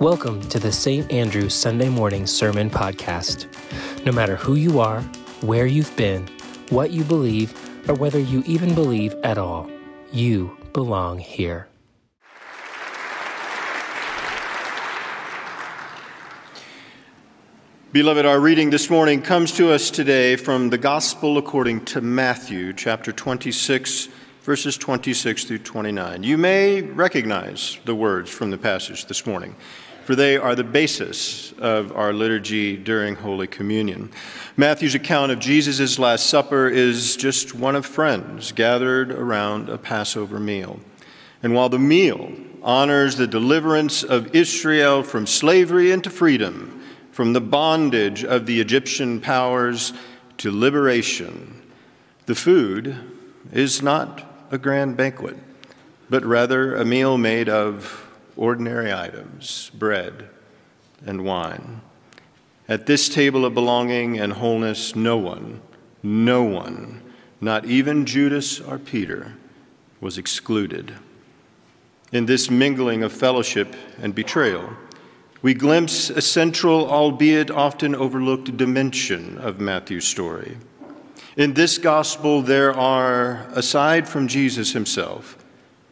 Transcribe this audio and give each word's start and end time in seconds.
Welcome 0.00 0.40
to 0.48 0.58
the 0.58 0.72
St. 0.72 1.12
Andrew 1.12 1.50
Sunday 1.50 1.90
Morning 1.90 2.26
Sermon 2.26 2.70
Podcast. 2.70 3.46
No 4.06 4.12
matter 4.12 4.34
who 4.34 4.54
you 4.54 4.80
are, 4.80 5.02
where 5.42 5.66
you've 5.66 5.94
been, 5.94 6.26
what 6.70 6.90
you 6.90 7.04
believe, 7.04 7.52
or 7.86 7.92
whether 7.92 8.18
you 8.18 8.42
even 8.46 8.74
believe 8.74 9.14
at 9.22 9.36
all, 9.36 9.70
you 10.10 10.56
belong 10.72 11.18
here. 11.18 11.68
Beloved, 17.92 18.24
our 18.24 18.40
reading 18.40 18.70
this 18.70 18.88
morning 18.88 19.20
comes 19.20 19.52
to 19.52 19.70
us 19.70 19.90
today 19.90 20.34
from 20.36 20.70
the 20.70 20.78
Gospel 20.78 21.36
according 21.36 21.84
to 21.84 22.00
Matthew, 22.00 22.72
chapter 22.72 23.12
26, 23.12 24.08
verses 24.40 24.78
26 24.78 25.44
through 25.44 25.58
29. 25.58 26.22
You 26.22 26.38
may 26.38 26.80
recognize 26.80 27.78
the 27.84 27.94
words 27.94 28.30
from 28.30 28.48
the 28.48 28.56
passage 28.56 29.04
this 29.04 29.26
morning, 29.26 29.54
for 30.10 30.16
they 30.16 30.36
are 30.36 30.56
the 30.56 30.64
basis 30.64 31.52
of 31.58 31.96
our 31.96 32.12
liturgy 32.12 32.76
during 32.76 33.14
Holy 33.14 33.46
Communion. 33.46 34.10
Matthew's 34.56 34.96
account 34.96 35.30
of 35.30 35.38
Jesus' 35.38 36.00
Last 36.00 36.26
Supper 36.26 36.68
is 36.68 37.14
just 37.14 37.54
one 37.54 37.76
of 37.76 37.86
friends 37.86 38.50
gathered 38.50 39.12
around 39.12 39.68
a 39.68 39.78
Passover 39.78 40.40
meal. 40.40 40.80
And 41.44 41.54
while 41.54 41.68
the 41.68 41.78
meal 41.78 42.32
honors 42.60 43.18
the 43.18 43.28
deliverance 43.28 44.02
of 44.02 44.34
Israel 44.34 45.04
from 45.04 45.28
slavery 45.28 45.92
into 45.92 46.10
freedom, 46.10 46.82
from 47.12 47.32
the 47.32 47.40
bondage 47.40 48.24
of 48.24 48.46
the 48.46 48.60
Egyptian 48.60 49.20
powers 49.20 49.92
to 50.38 50.50
liberation. 50.50 51.62
The 52.26 52.34
food 52.34 52.96
is 53.52 53.80
not 53.80 54.48
a 54.50 54.58
grand 54.58 54.96
banquet, 54.96 55.36
but 56.08 56.24
rather 56.24 56.74
a 56.74 56.84
meal 56.84 57.16
made 57.16 57.48
of 57.48 58.09
ordinary 58.40 58.90
items 58.90 59.70
bread 59.74 60.28
and 61.06 61.22
wine. 61.24 61.82
At 62.66 62.86
this 62.86 63.08
table 63.08 63.44
of 63.44 63.52
belonging 63.52 64.18
and 64.18 64.32
wholeness, 64.32 64.96
no 64.96 65.18
one, 65.18 65.60
no 66.02 66.42
one, 66.42 67.02
not 67.40 67.66
even 67.66 68.06
Judas 68.06 68.58
or 68.58 68.78
Peter, 68.78 69.34
was 70.00 70.16
excluded. 70.16 70.94
In 72.12 72.26
this 72.26 72.50
mingling 72.50 73.02
of 73.02 73.12
fellowship 73.12 73.76
and 74.00 74.14
betrayal, 74.14 74.70
we 75.42 75.52
glimpse 75.52 76.08
a 76.08 76.22
central, 76.22 76.90
albeit 76.90 77.50
often 77.50 77.94
overlooked, 77.94 78.56
dimension 78.56 79.36
of 79.38 79.60
Matthew's 79.60 80.06
story. 80.06 80.56
In 81.36 81.54
this 81.54 81.76
gospel, 81.76 82.40
there 82.40 82.72
are, 82.72 83.46
aside 83.52 84.08
from 84.08 84.28
Jesus 84.28 84.72
himself, 84.72 85.36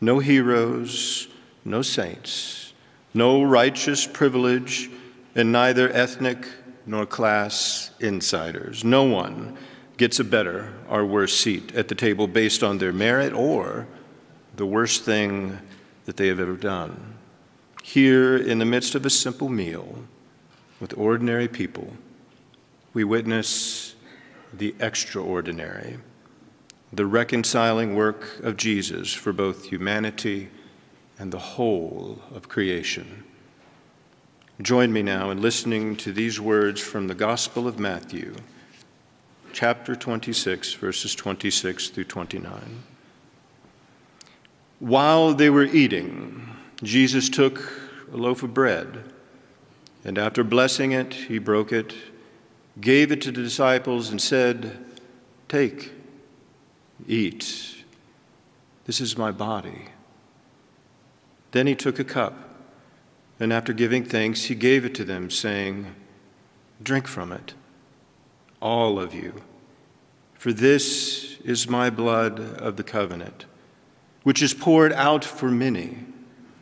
no 0.01 0.19
heroes, 0.19 1.28
no 1.69 1.83
saints, 1.83 2.73
no 3.15 3.43
righteous 3.43 4.07
privilege, 4.07 4.91
and 5.35 5.53
neither 5.53 5.91
ethnic 5.93 6.49
nor 6.87 7.07
class 7.07 7.91
insiders. 8.01 8.83
No 8.83 9.05
one 9.05 9.57
gets 9.99 10.19
a 10.19 10.25
better 10.25 10.73
or 10.89 11.05
worse 11.05 11.37
seat 11.37 11.75
at 11.75 11.89
the 11.89 11.95
table 11.95 12.27
based 12.27 12.63
on 12.63 12.79
their 12.79 12.93
merit 12.93 13.33
or 13.33 13.87
the 14.57 14.67
worst 14.67 15.05
thing 15.05 15.59
that 16.07 16.17
they 16.17 16.29
have 16.29 16.41
ever 16.41 16.57
done. 16.57 17.15
Here, 17.83 18.37
in 18.37 18.59
the 18.59 18.65
midst 18.65 18.95
of 18.95 19.05
a 19.05 19.11
simple 19.11 19.49
meal 19.49 20.05
with 20.81 20.97
ordinary 20.97 21.49
people, 21.49 21.93
we 22.95 23.05
witness 23.05 23.95
the 24.53 24.75
extraordinary, 24.81 25.99
the 26.93 27.07
reconciling 27.07 27.95
work 27.95 28.41
of 28.43 28.57
Jesus 28.57 29.13
for 29.13 29.33
both 29.33 29.67
humanity 29.67 30.49
and 31.19 31.33
the 31.33 31.39
whole 31.39 32.21
of 32.35 32.49
creation. 32.49 33.25
Join 34.61 34.93
me 34.93 35.03
now 35.03 35.31
in 35.31 35.41
listening 35.41 35.97
to 35.97 36.13
these 36.13 36.41
words 36.41 36.81
from 36.81 37.07
the 37.07 37.15
Gospel 37.15 37.69
of 37.69 37.79
Matthew, 37.79 38.35
chapter 39.53 39.95
26, 39.95 40.75
verses 40.75 41.15
26 41.15 41.91
through 41.91 42.05
29. 42.05 42.83
While 44.81 45.35
they 45.35 45.51
were 45.51 45.65
eating, 45.65 46.49
Jesus 46.83 47.29
took 47.29 47.73
a 48.13 48.17
loaf 48.17 48.43
of 48.43 48.55
bread, 48.55 49.05
and 50.05 50.19
after 50.19 50.45
blessing 50.45 50.93
it, 50.93 51.15
he 51.15 51.39
broke 51.39 51.73
it, 51.73 51.95
gave 52.81 53.11
it 53.11 53.21
to 53.23 53.33
the 53.33 53.43
disciples, 53.43 54.11
and 54.11 54.21
said, 54.23 54.85
Take, 55.49 55.93
eat. 57.07 57.85
This 58.87 59.01
is 59.01 59.19
my 59.19 59.33
body. 59.33 59.89
Then 61.53 61.67
he 61.67 61.75
took 61.75 61.99
a 61.99 62.05
cup, 62.05 62.35
and 63.41 63.53
after 63.53 63.73
giving 63.73 64.05
thanks, 64.05 64.45
he 64.45 64.55
gave 64.55 64.85
it 64.85 64.95
to 64.97 65.05
them, 65.05 65.31
saying, 65.31 65.95
Drink 66.83 67.07
from 67.07 67.33
it, 67.33 67.55
all 68.61 68.99
of 68.99 69.15
you, 69.15 69.43
for 70.35 70.53
this 70.53 71.39
is 71.45 71.69
my 71.69 71.91
blood 71.91 72.39
of 72.39 72.77
the 72.77 72.85
covenant, 72.85 73.47
which 74.23 74.43
is 74.43 74.55
poured 74.55 74.93
out 74.93 75.25
for 75.25 75.51
many 75.51 76.05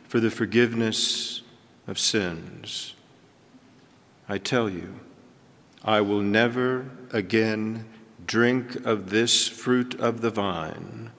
for 0.07 0.19
the 0.19 0.31
forgiveness 0.31 1.41
of 1.85 1.99
sins. 1.99 2.95
I 4.29 4.37
tell 4.37 4.69
you, 4.69 4.99
I 5.83 6.01
will 6.01 6.21
never 6.21 6.89
again 7.11 7.85
drink 8.25 8.75
of 8.85 9.09
this 9.09 9.47
fruit 9.47 9.99
of 9.99 10.21
the 10.21 10.29
vine 10.29 11.11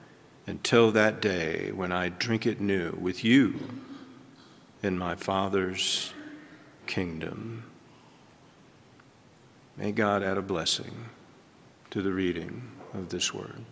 until 0.49 0.91
that 0.91 1.21
day 1.21 1.71
when 1.71 1.91
I 1.91 2.09
drink 2.09 2.47
it 2.47 2.59
new 2.59 2.91
with 2.99 3.23
you 3.23 3.59
in 4.81 4.97
my 4.97 5.13
Father's 5.13 6.11
kingdom. 6.87 7.63
May 9.77 9.91
God 9.91 10.23
add 10.23 10.37
a 10.37 10.41
blessing 10.41 11.09
to 11.91 12.01
the 12.01 12.11
reading 12.11 12.63
of 12.93 13.09
this 13.09 13.31
word. 13.31 13.63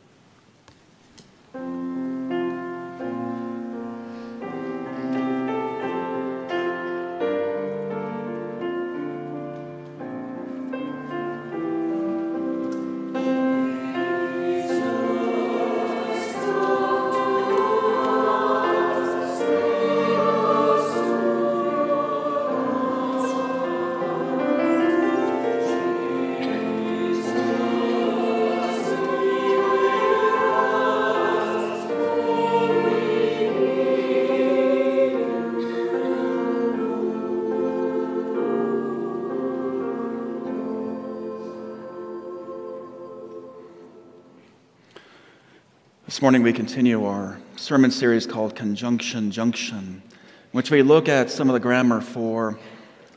This 46.18 46.24
morning 46.24 46.42
we 46.42 46.52
continue 46.52 47.06
our 47.06 47.38
sermon 47.58 47.92
series 47.92 48.26
called 48.26 48.56
Conjunction 48.56 49.30
Junction, 49.30 50.02
in 50.12 50.52
which 50.52 50.72
we 50.72 50.82
look 50.82 51.08
at 51.08 51.30
some 51.30 51.48
of 51.48 51.54
the 51.54 51.60
grammar 51.60 52.02
for 52.02 52.58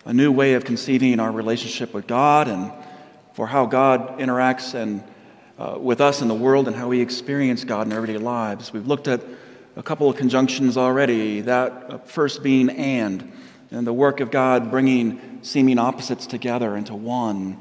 a 0.05 0.12
new 0.12 0.31
way 0.31 0.53
of 0.53 0.66
conceiving 0.66 1.19
our 1.19 1.33
relationship 1.33 1.94
with 1.94 2.06
God 2.06 2.47
and 2.47 2.71
for 3.33 3.47
how 3.47 3.65
God 3.65 4.19
interacts 4.19 4.75
and 4.75 5.03
uh, 5.59 5.78
with 5.81 6.03
us 6.03 6.21
in 6.21 6.28
the 6.28 6.34
world 6.34 6.66
and 6.66 6.77
how 6.77 6.89
we 6.89 7.00
experience 7.00 7.65
God 7.65 7.87
in 7.87 7.94
our 7.94 8.00
everyday 8.00 8.19
lives. 8.19 8.71
We've 8.71 8.87
looked 8.87 9.09
at 9.09 9.22
a 9.77 9.83
couple 9.83 10.10
of 10.10 10.19
conjunctions 10.19 10.77
already, 10.77 11.41
that 11.41 12.06
first 12.06 12.43
being 12.43 12.69
and, 12.69 13.33
and 13.71 13.87
the 13.87 13.94
work 13.94 14.21
of 14.21 14.31
God 14.31 14.71
bringing 14.71 15.39
seeming 15.41 15.78
opposites 15.78 16.27
together 16.27 16.77
into 16.77 16.95
one. 16.95 17.57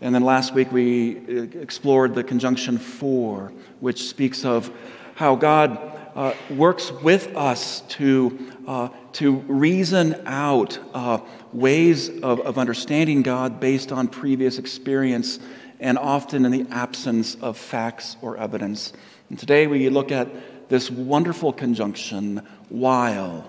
And 0.00 0.14
then 0.14 0.24
last 0.24 0.54
week 0.54 0.72
we 0.72 1.18
uh, 1.18 1.42
explored 1.60 2.14
the 2.14 2.24
conjunction 2.24 2.78
for, 2.78 3.52
which 3.80 4.08
speaks 4.08 4.44
of 4.44 4.70
how 5.14 5.34
God 5.36 5.78
uh, 6.14 6.32
works 6.48 6.90
with 6.90 7.36
us 7.36 7.82
to, 7.82 8.52
uh, 8.66 8.88
to 9.12 9.36
reason 9.40 10.22
out 10.24 10.78
uh, 10.94 11.20
ways 11.52 12.08
of, 12.08 12.40
of 12.40 12.56
understanding 12.58 13.22
God 13.22 13.60
based 13.60 13.92
on 13.92 14.08
previous 14.08 14.58
experience 14.58 15.38
and 15.78 15.98
often 15.98 16.46
in 16.46 16.50
the 16.50 16.66
absence 16.70 17.34
of 17.36 17.58
facts 17.58 18.16
or 18.22 18.38
evidence. 18.38 18.92
And 19.28 19.38
today 19.38 19.66
we 19.66 19.88
look 19.90 20.10
at 20.10 20.68
this 20.70 20.90
wonderful 20.90 21.52
conjunction, 21.52 22.46
while. 22.68 23.44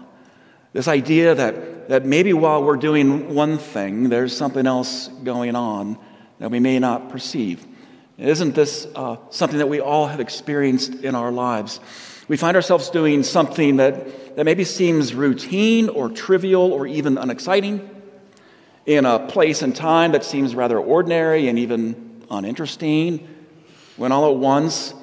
This 0.74 0.88
idea 0.88 1.36
that, 1.36 1.90
that 1.90 2.06
maybe 2.06 2.34
while 2.34 2.64
we're 2.64 2.78
doing 2.78 3.34
one 3.34 3.58
thing, 3.58 4.10
there's 4.10 4.36
something 4.36 4.68
else 4.68 5.08
going 5.08 5.56
on 5.56 5.98
that 6.42 6.50
we 6.50 6.60
may 6.60 6.80
not 6.80 7.10
perceive. 7.10 7.64
Isn't 8.18 8.56
this 8.56 8.88
uh, 8.96 9.18
something 9.30 9.60
that 9.60 9.70
we 9.70 9.80
all 9.80 10.08
have 10.08 10.20
experienced 10.20 10.96
in 10.96 11.14
our 11.14 11.32
lives? 11.32 11.80
We 12.28 12.36
find 12.36 12.56
ourselves 12.56 12.90
doing 12.90 13.22
something 13.22 13.76
that, 13.76 14.36
that 14.36 14.44
maybe 14.44 14.64
seems 14.64 15.14
routine 15.14 15.88
or 15.88 16.10
trivial 16.10 16.74
or 16.74 16.88
even 16.88 17.20
unexciting 17.20 17.88
in 18.88 19.06
a 19.06 19.20
place 19.28 19.62
and 19.62 19.76
time 19.76 20.14
that 20.14 20.24
seems 20.24 20.56
rather 20.56 20.80
ordinary 20.80 21.48
and 21.48 21.60
even 21.60 22.24
uninteresting, 22.32 23.28
when 23.96 24.12
all 24.12 24.32
at 24.32 24.38
once 24.38 24.96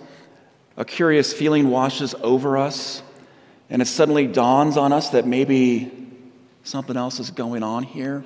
a 0.76 0.84
curious 0.84 1.32
feeling 1.32 1.70
washes 1.70 2.16
over 2.20 2.58
us 2.58 3.00
and 3.70 3.80
it 3.80 3.86
suddenly 3.86 4.26
dawns 4.26 4.76
on 4.76 4.92
us 4.92 5.10
that 5.10 5.24
maybe 5.24 5.92
something 6.64 6.96
else 6.96 7.20
is 7.20 7.30
going 7.30 7.62
on 7.62 7.84
here. 7.84 8.24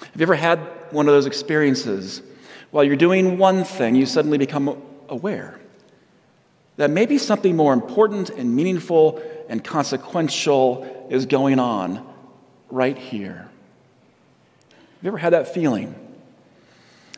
Have 0.00 0.20
you 0.20 0.22
ever 0.22 0.36
had 0.36 0.77
one 0.92 1.08
of 1.08 1.14
those 1.14 1.26
experiences? 1.26 2.22
While 2.70 2.84
you're 2.84 2.96
doing 2.96 3.38
one 3.38 3.64
thing, 3.64 3.94
you 3.94 4.06
suddenly 4.06 4.38
become 4.38 4.80
aware 5.08 5.58
that 6.76 6.90
maybe 6.90 7.18
something 7.18 7.56
more 7.56 7.72
important 7.72 8.30
and 8.30 8.54
meaningful 8.54 9.20
and 9.48 9.62
consequential 9.64 11.06
is 11.10 11.26
going 11.26 11.58
on 11.58 12.06
right 12.70 12.96
here. 12.96 13.48
Have 14.70 15.02
you 15.02 15.08
ever 15.08 15.18
had 15.18 15.32
that 15.32 15.52
feeling? 15.52 15.94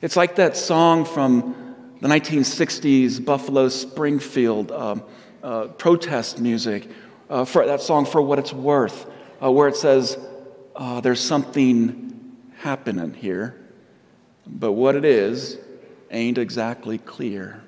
It's 0.00 0.16
like 0.16 0.36
that 0.36 0.56
song 0.56 1.04
from 1.04 1.76
the 2.00 2.08
1960s 2.08 3.22
Buffalo 3.22 3.68
Springfield 3.68 4.72
uh, 4.72 4.96
uh, 5.42 5.66
protest 5.68 6.40
music, 6.40 6.88
uh, 7.28 7.44
for 7.44 7.66
that 7.66 7.82
song 7.82 8.06
for 8.06 8.22
what 8.22 8.38
it's 8.38 8.52
worth, 8.52 9.06
uh, 9.42 9.50
where 9.50 9.68
it 9.68 9.76
says, 9.76 10.18
uh, 10.74 11.00
There's 11.02 11.20
something 11.20 12.34
happening 12.56 13.12
here, 13.12 13.59
but 14.50 14.72
what 14.72 14.96
it 14.96 15.04
is 15.04 15.58
ain't 16.10 16.38
exactly 16.38 16.98
clear. 16.98 17.62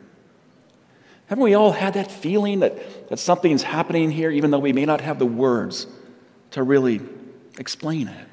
Haven't 1.27 1.45
we 1.45 1.55
all 1.55 1.73
had 1.73 1.95
that 1.95 2.11
feeling 2.11 2.61
that, 2.61 3.09
that 3.09 3.19
something's 3.19 3.63
happening 3.63 4.11
here, 4.11 4.31
even 4.31 4.51
though 4.51 4.59
we 4.59 4.73
may 4.73 4.85
not 4.85 5.01
have 5.01 5.19
the 5.19 5.27
words 5.27 5.87
to 6.51 6.63
really 6.63 7.01
explain 7.59 8.09
it? 8.09 8.29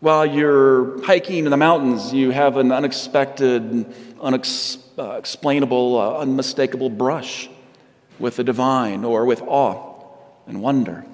While 0.00 0.26
you're 0.26 1.02
hiking 1.04 1.44
in 1.44 1.50
the 1.50 1.56
mountains, 1.56 2.12
you 2.14 2.30
have 2.30 2.56
an 2.56 2.70
unexpected, 2.70 3.92
unexplainable, 4.20 5.98
uh, 5.98 6.18
unmistakable 6.18 6.90
brush 6.90 7.48
with 8.18 8.36
the 8.36 8.44
divine 8.44 9.04
or 9.04 9.24
with 9.24 9.42
awe 9.42 9.96
and 10.46 10.62
wonder. 10.62 11.04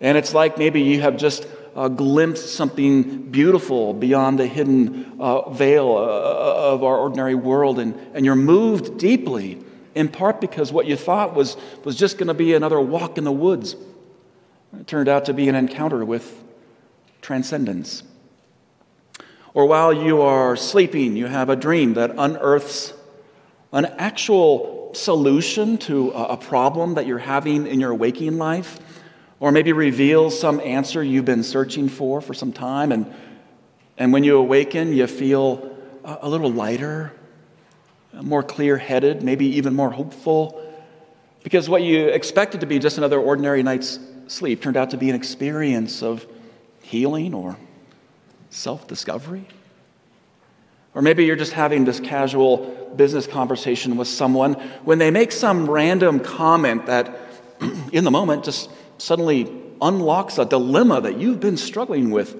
And 0.00 0.18
it's 0.18 0.34
like 0.34 0.58
maybe 0.58 0.80
you 0.80 1.00
have 1.02 1.16
just 1.16 1.46
uh, 1.74 1.88
glimpsed 1.88 2.54
something 2.54 3.30
beautiful 3.30 3.94
beyond 3.94 4.38
the 4.38 4.46
hidden 4.46 5.16
uh, 5.18 5.50
veil 5.50 5.96
uh, 5.96 6.72
of 6.72 6.84
our 6.84 6.98
ordinary 6.98 7.34
world, 7.34 7.78
and, 7.78 7.94
and 8.14 8.24
you're 8.24 8.36
moved 8.36 8.98
deeply, 8.98 9.58
in 9.94 10.08
part 10.08 10.40
because 10.40 10.72
what 10.72 10.86
you 10.86 10.96
thought 10.96 11.34
was, 11.34 11.56
was 11.84 11.96
just 11.96 12.18
going 12.18 12.28
to 12.28 12.34
be 12.34 12.54
another 12.54 12.80
walk 12.80 13.18
in 13.18 13.24
the 13.24 13.32
woods. 13.32 13.76
It 14.78 14.86
turned 14.86 15.08
out 15.08 15.26
to 15.26 15.34
be 15.34 15.48
an 15.48 15.54
encounter 15.54 16.04
with 16.04 16.42
transcendence. 17.20 18.02
Or 19.54 19.66
while 19.66 19.92
you 19.92 20.22
are 20.22 20.56
sleeping, 20.56 21.14
you 21.16 21.26
have 21.26 21.50
a 21.50 21.56
dream 21.56 21.94
that 21.94 22.10
unearths 22.16 22.94
an 23.72 23.86
actual 23.98 24.90
solution 24.94 25.78
to 25.78 26.10
a 26.10 26.36
problem 26.36 26.94
that 26.94 27.06
you're 27.06 27.18
having 27.18 27.66
in 27.66 27.80
your 27.80 27.94
waking 27.94 28.38
life, 28.38 28.78
or 29.42 29.50
maybe 29.50 29.72
reveals 29.72 30.38
some 30.38 30.60
answer 30.60 31.02
you've 31.02 31.24
been 31.24 31.42
searching 31.42 31.88
for 31.88 32.20
for 32.20 32.32
some 32.32 32.52
time. 32.52 32.92
And, 32.92 33.12
and 33.98 34.12
when 34.12 34.22
you 34.22 34.36
awaken, 34.36 34.92
you 34.92 35.04
feel 35.08 35.76
a, 36.04 36.28
little 36.28 36.52
lighter, 36.52 37.12
more 38.12 38.44
clear 38.44 38.76
headed, 38.76 39.24
maybe 39.24 39.46
even 39.56 39.74
more 39.74 39.90
hopeful. 39.90 40.64
Because 41.42 41.68
what 41.68 41.82
you 41.82 42.06
expected 42.06 42.60
to 42.60 42.66
be 42.66 42.78
just 42.78 42.98
another 42.98 43.18
ordinary 43.18 43.64
night's 43.64 43.98
sleep 44.28 44.62
turned 44.62 44.76
out 44.76 44.90
to 44.90 44.96
be 44.96 45.10
an 45.10 45.16
experience 45.16 46.04
of 46.04 46.24
healing 46.80 47.34
or 47.34 47.56
self 48.50 48.86
discovery. 48.86 49.48
Or 50.94 51.02
maybe 51.02 51.24
you're 51.24 51.34
just 51.34 51.52
having 51.52 51.84
this 51.84 51.98
casual 51.98 52.92
business 52.94 53.26
conversation 53.26 53.96
with 53.96 54.06
someone 54.06 54.52
when 54.84 54.98
they 54.98 55.10
make 55.10 55.32
some 55.32 55.68
random 55.68 56.20
comment 56.20 56.86
that, 56.86 57.18
in 57.92 58.04
the 58.04 58.12
moment, 58.12 58.44
just 58.44 58.70
suddenly 59.02 59.52
unlocks 59.80 60.38
a 60.38 60.44
dilemma 60.44 61.00
that 61.00 61.18
you've 61.18 61.40
been 61.40 61.56
struggling 61.56 62.10
with, 62.12 62.36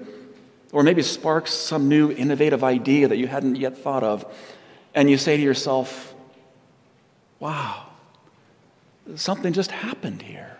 or 0.71 0.81
maybe 0.81 1.01
sparks 1.01 1.51
some 1.51 1.89
new 1.89 2.09
innovative 2.09 2.63
idea 2.63 3.09
that 3.09 3.17
you 3.17 3.27
hadn't 3.27 3.57
yet 3.57 3.77
thought 3.77 4.01
of. 4.01 4.25
And 4.95 5.09
you 5.09 5.17
say 5.17 5.35
to 5.35 5.43
yourself, 5.43 6.13
wow, 7.39 7.87
something 9.15 9.51
just 9.51 9.71
happened 9.71 10.21
here. 10.21 10.57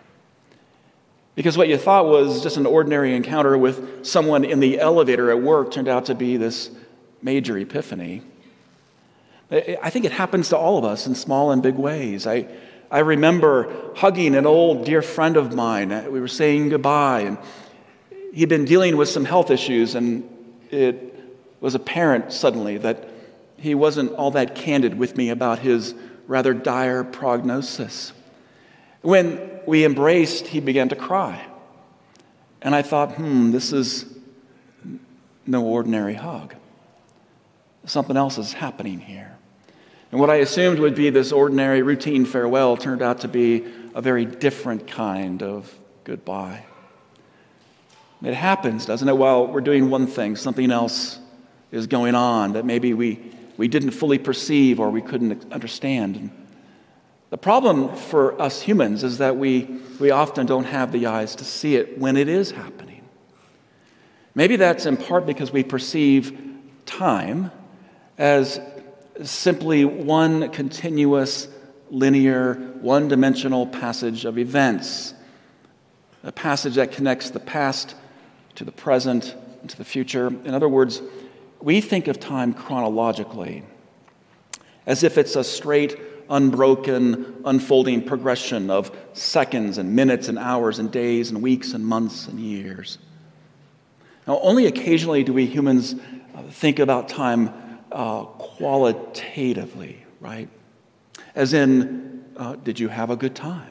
Because 1.36 1.56
what 1.56 1.68
you 1.68 1.78
thought 1.78 2.06
was 2.06 2.42
just 2.42 2.58
an 2.58 2.66
ordinary 2.66 3.16
encounter 3.16 3.56
with 3.56 4.04
someone 4.06 4.44
in 4.44 4.60
the 4.60 4.78
elevator 4.78 5.30
at 5.30 5.40
work 5.40 5.72
turned 5.72 5.88
out 5.88 6.04
to 6.06 6.14
be 6.14 6.36
this 6.36 6.70
major 7.22 7.56
epiphany. 7.56 8.20
I 9.50 9.88
think 9.88 10.04
it 10.04 10.12
happens 10.12 10.50
to 10.50 10.56
all 10.58 10.76
of 10.76 10.84
us 10.84 11.06
in 11.06 11.14
small 11.14 11.50
and 11.50 11.62
big 11.62 11.76
ways. 11.76 12.26
I, 12.26 12.46
I 12.90 13.00
remember 13.00 13.92
hugging 13.96 14.34
an 14.34 14.46
old 14.46 14.84
dear 14.84 15.02
friend 15.02 15.36
of 15.36 15.54
mine. 15.54 15.88
We 16.12 16.20
were 16.20 16.28
saying 16.28 16.68
goodbye, 16.68 17.20
and 17.20 17.38
he'd 18.32 18.48
been 18.48 18.64
dealing 18.64 18.96
with 18.96 19.08
some 19.08 19.24
health 19.24 19.50
issues, 19.50 19.94
and 19.94 20.28
it 20.70 21.14
was 21.60 21.74
apparent 21.74 22.32
suddenly 22.32 22.78
that 22.78 23.08
he 23.56 23.74
wasn't 23.74 24.12
all 24.12 24.30
that 24.32 24.54
candid 24.54 24.98
with 24.98 25.16
me 25.16 25.30
about 25.30 25.60
his 25.60 25.94
rather 26.26 26.52
dire 26.52 27.04
prognosis. 27.04 28.12
When 29.02 29.60
we 29.66 29.84
embraced, 29.84 30.48
he 30.48 30.60
began 30.60 30.88
to 30.90 30.96
cry. 30.96 31.46
And 32.60 32.74
I 32.74 32.82
thought, 32.82 33.12
hmm, 33.12 33.50
this 33.50 33.72
is 33.72 34.06
no 35.46 35.64
ordinary 35.64 36.14
hug. 36.14 36.54
Something 37.84 38.16
else 38.16 38.38
is 38.38 38.54
happening 38.54 39.00
here. 39.00 39.33
And 40.14 40.20
what 40.20 40.30
I 40.30 40.36
assumed 40.36 40.78
would 40.78 40.94
be 40.94 41.10
this 41.10 41.32
ordinary 41.32 41.82
routine 41.82 42.24
farewell 42.24 42.76
turned 42.76 43.02
out 43.02 43.22
to 43.22 43.28
be 43.28 43.64
a 43.96 44.00
very 44.00 44.24
different 44.24 44.86
kind 44.86 45.42
of 45.42 45.76
goodbye. 46.04 46.66
It 48.22 48.34
happens, 48.34 48.86
doesn't 48.86 49.08
it? 49.08 49.16
While 49.16 49.48
we're 49.48 49.60
doing 49.60 49.90
one 49.90 50.06
thing, 50.06 50.36
something 50.36 50.70
else 50.70 51.18
is 51.72 51.88
going 51.88 52.14
on 52.14 52.52
that 52.52 52.64
maybe 52.64 52.94
we, 52.94 53.28
we 53.56 53.66
didn't 53.66 53.90
fully 53.90 54.18
perceive 54.18 54.78
or 54.78 54.88
we 54.88 55.02
couldn't 55.02 55.52
understand. 55.52 56.30
The 57.30 57.36
problem 57.36 57.96
for 57.96 58.40
us 58.40 58.62
humans 58.62 59.02
is 59.02 59.18
that 59.18 59.36
we, 59.36 59.64
we 59.98 60.12
often 60.12 60.46
don't 60.46 60.66
have 60.66 60.92
the 60.92 61.06
eyes 61.06 61.34
to 61.34 61.44
see 61.44 61.74
it 61.74 61.98
when 61.98 62.16
it 62.16 62.28
is 62.28 62.52
happening. 62.52 63.02
Maybe 64.36 64.54
that's 64.54 64.86
in 64.86 64.96
part 64.96 65.26
because 65.26 65.50
we 65.50 65.64
perceive 65.64 66.38
time 66.86 67.50
as 68.16 68.60
simply 69.22 69.84
one 69.84 70.50
continuous, 70.50 71.48
linear, 71.90 72.54
one 72.80 73.08
dimensional 73.08 73.66
passage 73.66 74.24
of 74.24 74.38
events, 74.38 75.14
a 76.22 76.32
passage 76.32 76.74
that 76.74 76.92
connects 76.92 77.30
the 77.30 77.40
past 77.40 77.94
to 78.56 78.64
the 78.64 78.72
present 78.72 79.34
and 79.60 79.70
to 79.70 79.76
the 79.76 79.84
future. 79.84 80.26
In 80.26 80.54
other 80.54 80.68
words, 80.68 81.00
we 81.60 81.80
think 81.80 82.08
of 82.08 82.18
time 82.18 82.52
chronologically, 82.52 83.62
as 84.86 85.02
if 85.02 85.16
it's 85.16 85.36
a 85.36 85.44
straight, 85.44 85.98
unbroken, 86.28 87.42
unfolding 87.44 88.02
progression 88.02 88.70
of 88.70 88.96
seconds 89.12 89.78
and 89.78 89.94
minutes 89.94 90.28
and 90.28 90.38
hours 90.38 90.78
and 90.78 90.90
days 90.90 91.30
and 91.30 91.42
weeks 91.42 91.72
and 91.72 91.86
months 91.86 92.26
and 92.28 92.40
years. 92.40 92.98
Now, 94.26 94.40
only 94.40 94.66
occasionally 94.66 95.22
do 95.22 95.32
we 95.32 95.46
humans 95.46 95.94
uh, 96.34 96.42
think 96.50 96.78
about 96.78 97.08
time 97.08 97.52
uh, 97.94 98.24
qualitatively, 98.24 100.04
right? 100.20 100.48
As 101.34 101.54
in, 101.54 102.24
uh, 102.36 102.56
did 102.56 102.80
you 102.80 102.88
have 102.88 103.08
a 103.08 103.16
good 103.16 103.36
time? 103.36 103.70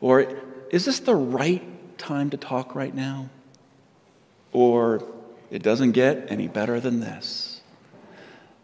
Or 0.00 0.36
is 0.70 0.84
this 0.84 0.98
the 0.98 1.14
right 1.14 1.62
time 1.96 2.30
to 2.30 2.36
talk 2.36 2.74
right 2.74 2.94
now? 2.94 3.30
Or 4.52 5.04
it 5.50 5.62
doesn't 5.62 5.92
get 5.92 6.26
any 6.28 6.48
better 6.48 6.80
than 6.80 6.98
this. 6.98 7.62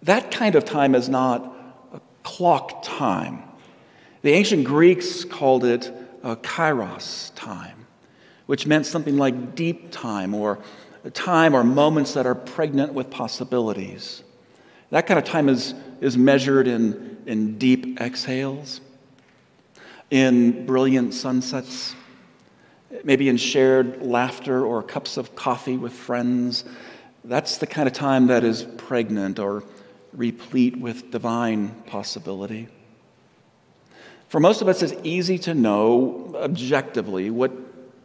That 0.02 0.32
kind 0.32 0.56
of 0.56 0.64
time 0.64 0.96
is 0.96 1.08
not 1.08 1.54
a 1.92 2.00
clock 2.24 2.82
time. 2.82 3.44
The 4.22 4.32
ancient 4.32 4.64
Greeks 4.64 5.24
called 5.24 5.64
it 5.64 5.92
a 6.24 6.34
kairos 6.34 7.30
time, 7.36 7.86
which 8.46 8.66
meant 8.66 8.86
something 8.86 9.16
like 9.16 9.54
deep 9.54 9.92
time 9.92 10.34
or 10.34 10.58
time 11.14 11.54
or 11.54 11.62
moments 11.62 12.14
that 12.14 12.26
are 12.26 12.34
pregnant 12.34 12.92
with 12.92 13.10
possibilities. 13.10 14.24
That 14.90 15.06
kind 15.06 15.18
of 15.18 15.24
time 15.24 15.48
is, 15.48 15.74
is 16.00 16.16
measured 16.16 16.66
in, 16.66 17.22
in 17.26 17.58
deep 17.58 18.00
exhales, 18.00 18.80
in 20.10 20.66
brilliant 20.66 21.14
sunsets, 21.14 21.94
maybe 23.04 23.28
in 23.28 23.36
shared 23.36 24.02
laughter 24.02 24.64
or 24.64 24.82
cups 24.82 25.16
of 25.16 25.36
coffee 25.36 25.76
with 25.76 25.92
friends. 25.92 26.64
That's 27.24 27.58
the 27.58 27.66
kind 27.66 27.86
of 27.86 27.92
time 27.92 28.26
that 28.26 28.42
is 28.42 28.64
pregnant 28.78 29.38
or 29.38 29.62
replete 30.12 30.76
with 30.76 31.12
divine 31.12 31.68
possibility. 31.86 32.68
For 34.28 34.40
most 34.40 34.60
of 34.60 34.68
us, 34.68 34.82
it's 34.82 34.94
easy 35.04 35.38
to 35.40 35.54
know 35.54 36.32
objectively 36.36 37.30
what 37.30 37.52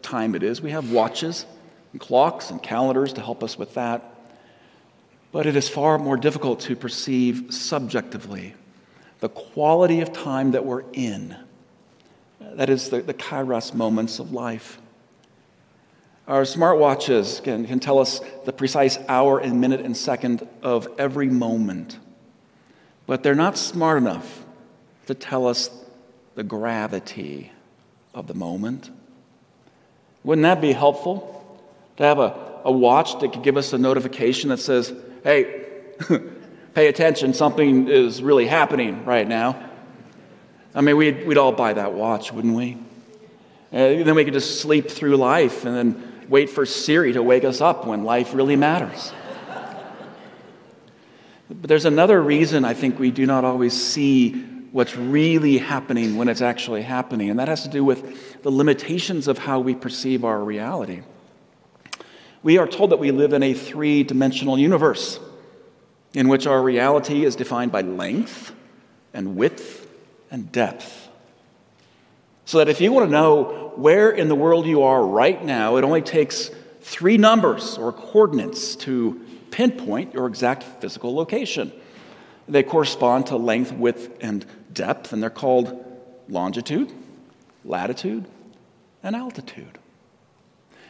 time 0.03 0.35
it 0.35 0.43
is. 0.43 0.61
We 0.61 0.71
have 0.71 0.91
watches 0.91 1.45
and 1.91 2.01
clocks 2.01 2.51
and 2.51 2.61
calendars 2.61 3.13
to 3.13 3.21
help 3.21 3.43
us 3.43 3.57
with 3.57 3.73
that. 3.73 4.14
But 5.31 5.45
it 5.45 5.55
is 5.55 5.67
far 5.67 5.97
more 5.97 6.17
difficult 6.17 6.61
to 6.61 6.75
perceive 6.75 7.53
subjectively 7.53 8.53
the 9.19 9.29
quality 9.29 10.01
of 10.01 10.13
time 10.13 10.51
that 10.51 10.65
we're 10.65 10.83
in. 10.93 11.35
That 12.39 12.69
is 12.69 12.89
the, 12.89 13.01
the 13.01 13.13
kairos 13.13 13.73
moments 13.73 14.19
of 14.19 14.31
life. 14.31 14.79
Our 16.27 16.41
smartwatches 16.41 17.43
can, 17.43 17.65
can 17.65 17.79
tell 17.79 17.99
us 17.99 18.19
the 18.45 18.53
precise 18.53 18.97
hour 19.07 19.39
and 19.39 19.61
minute 19.61 19.81
and 19.81 19.95
second 19.95 20.47
of 20.63 20.87
every 20.97 21.29
moment, 21.29 21.99
but 23.05 23.21
they're 23.21 23.35
not 23.35 23.57
smart 23.57 23.99
enough 23.99 24.43
to 25.05 25.13
tell 25.13 25.47
us 25.47 25.69
the 26.33 26.43
gravity 26.43 27.51
of 28.13 28.27
the 28.27 28.33
moment. 28.33 28.89
Wouldn't 30.23 30.43
that 30.43 30.61
be 30.61 30.71
helpful? 30.71 31.31
To 31.97 32.03
have 32.03 32.17
a, 32.17 32.61
a 32.63 32.71
watch 32.71 33.19
that 33.19 33.31
could 33.31 33.43
give 33.43 33.57
us 33.57 33.71
a 33.73 33.77
notification 33.77 34.49
that 34.49 34.57
says, 34.57 34.93
hey, 35.25 35.65
pay 36.75 36.87
attention, 36.87 37.33
something 37.33 37.89
is 37.89 38.21
really 38.21 38.45
happening 38.45 39.03
right 39.05 39.27
now. 39.27 39.71
I 40.75 40.81
mean, 40.81 40.97
we'd, 40.97 41.25
we'd 41.25 41.39
all 41.39 41.51
buy 41.51 41.73
that 41.73 41.93
watch, 41.93 42.31
wouldn't 42.31 42.55
we? 42.55 42.77
Uh, 43.73 44.03
then 44.03 44.13
we 44.13 44.23
could 44.23 44.33
just 44.33 44.61
sleep 44.61 44.89
through 44.89 45.17
life 45.17 45.65
and 45.65 45.75
then 45.75 46.25
wait 46.29 46.51
for 46.51 46.65
Siri 46.65 47.13
to 47.13 47.23
wake 47.23 47.43
us 47.43 47.59
up 47.59 47.87
when 47.87 48.03
life 48.03 48.35
really 48.35 48.55
matters. 48.55 49.11
but 51.49 51.67
there's 51.67 51.85
another 51.85 52.21
reason 52.21 52.63
I 52.63 52.75
think 52.75 52.99
we 52.99 53.09
do 53.09 53.25
not 53.25 53.43
always 53.43 53.73
see 53.73 54.43
what's 54.71 54.95
really 54.95 55.57
happening 55.57 56.17
when 56.17 56.27
it's 56.27 56.41
actually 56.41 56.83
happening. 56.83 57.31
And 57.31 57.39
that 57.39 57.47
has 57.47 57.63
to 57.63 57.69
do 57.69 57.83
with 57.83 58.43
the 58.43 58.51
limitations 58.51 59.27
of 59.27 59.39
how 59.39 59.59
we 59.59 59.73
perceive 59.73 60.23
our 60.23 60.43
reality. 60.43 61.01
We 62.45 62.59
are 62.59 62.67
told 62.67 62.91
that 62.91 62.99
we 62.99 63.09
live 63.09 63.33
in 63.33 63.41
a 63.41 63.55
three 63.55 64.03
dimensional 64.03 64.55
universe 64.55 65.19
in 66.13 66.27
which 66.27 66.45
our 66.45 66.61
reality 66.61 67.25
is 67.25 67.35
defined 67.35 67.71
by 67.71 67.81
length 67.81 68.53
and 69.15 69.35
width 69.35 69.89
and 70.29 70.51
depth. 70.51 71.09
So 72.45 72.59
that 72.59 72.69
if 72.69 72.79
you 72.81 72.91
want 72.91 73.07
to 73.07 73.11
know 73.11 73.73
where 73.77 74.11
in 74.11 74.27
the 74.27 74.35
world 74.35 74.67
you 74.67 74.83
are 74.83 75.03
right 75.03 75.43
now, 75.43 75.77
it 75.77 75.83
only 75.83 76.03
takes 76.03 76.51
three 76.81 77.17
numbers 77.17 77.79
or 77.79 77.91
coordinates 77.91 78.75
to 78.75 79.25
pinpoint 79.49 80.13
your 80.13 80.27
exact 80.27 80.61
physical 80.61 81.15
location. 81.15 81.71
They 82.47 82.61
correspond 82.61 83.25
to 83.27 83.37
length, 83.37 83.71
width, 83.71 84.15
and 84.21 84.45
depth, 84.71 85.13
and 85.13 85.23
they're 85.23 85.31
called 85.31 85.83
longitude, 86.29 86.91
latitude, 87.63 88.25
and 89.01 89.15
altitude. 89.15 89.79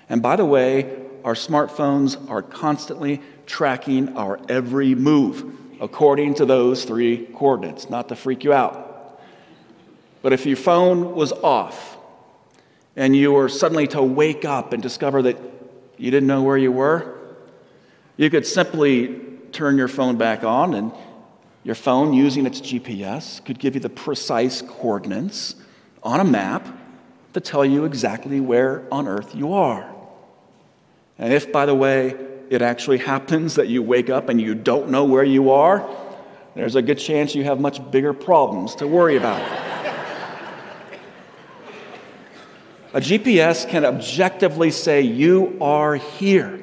And 0.09 0.21
by 0.21 0.35
the 0.35 0.43
way, 0.43 1.04
our 1.25 1.33
smartphones 1.33 2.29
are 2.29 2.43
constantly 2.43 3.19
tracking 3.47 4.15
our 4.15 4.39
every 4.47 4.93
move 4.93 5.43
according 5.81 6.35
to 6.35 6.45
those 6.45 6.85
three 6.85 7.25
coordinates, 7.33 7.89
not 7.89 8.07
to 8.09 8.15
freak 8.15 8.43
you 8.43 8.53
out. 8.53 9.19
But 10.21 10.33
if 10.33 10.45
your 10.45 10.55
phone 10.55 11.15
was 11.15 11.31
off 11.31 11.97
and 12.95 13.15
you 13.15 13.31
were 13.31 13.49
suddenly 13.49 13.87
to 13.87 14.03
wake 14.03 14.45
up 14.45 14.71
and 14.71 14.83
discover 14.83 15.23
that 15.23 15.37
you 15.97 16.11
didn't 16.11 16.27
know 16.27 16.43
where 16.43 16.57
you 16.57 16.71
were, 16.71 17.17
you 18.17 18.29
could 18.29 18.45
simply 18.45 19.19
turn 19.51 19.79
your 19.79 19.87
phone 19.87 20.17
back 20.17 20.43
on 20.43 20.75
and 20.75 20.91
your 21.63 21.75
phone, 21.75 22.13
using 22.13 22.45
its 22.45 22.61
GPS, 22.61 23.43
could 23.43 23.57
give 23.57 23.73
you 23.73 23.81
the 23.81 23.89
precise 23.89 24.61
coordinates 24.61 25.55
on 26.03 26.19
a 26.19 26.23
map 26.23 26.67
to 27.33 27.39
tell 27.39 27.65
you 27.65 27.83
exactly 27.83 28.39
where 28.39 28.87
on 28.91 29.07
earth 29.07 29.33
you 29.33 29.51
are. 29.51 29.94
And 31.17 31.33
if, 31.33 31.51
by 31.51 31.65
the 31.65 31.75
way, 31.75 32.15
it 32.49 32.61
actually 32.61 32.97
happens 32.99 33.55
that 33.55 33.67
you 33.67 33.81
wake 33.81 34.09
up 34.09 34.29
and 34.29 34.39
you 34.39 34.55
don't 34.55 34.89
know 34.89 35.05
where 35.05 35.23
you 35.23 35.51
are, 35.51 35.87
there's 36.55 36.75
a 36.75 36.81
good 36.81 36.99
chance 36.99 37.35
you 37.35 37.43
have 37.43 37.59
much 37.59 37.91
bigger 37.91 38.13
problems 38.13 38.75
to 38.75 38.87
worry 38.87 39.17
about. 39.17 39.41
a 42.93 43.01
GPS 43.01 43.67
can 43.67 43.83
objectively 43.83 44.71
say, 44.71 45.01
You 45.01 45.57
are 45.59 45.95
here. 45.95 46.59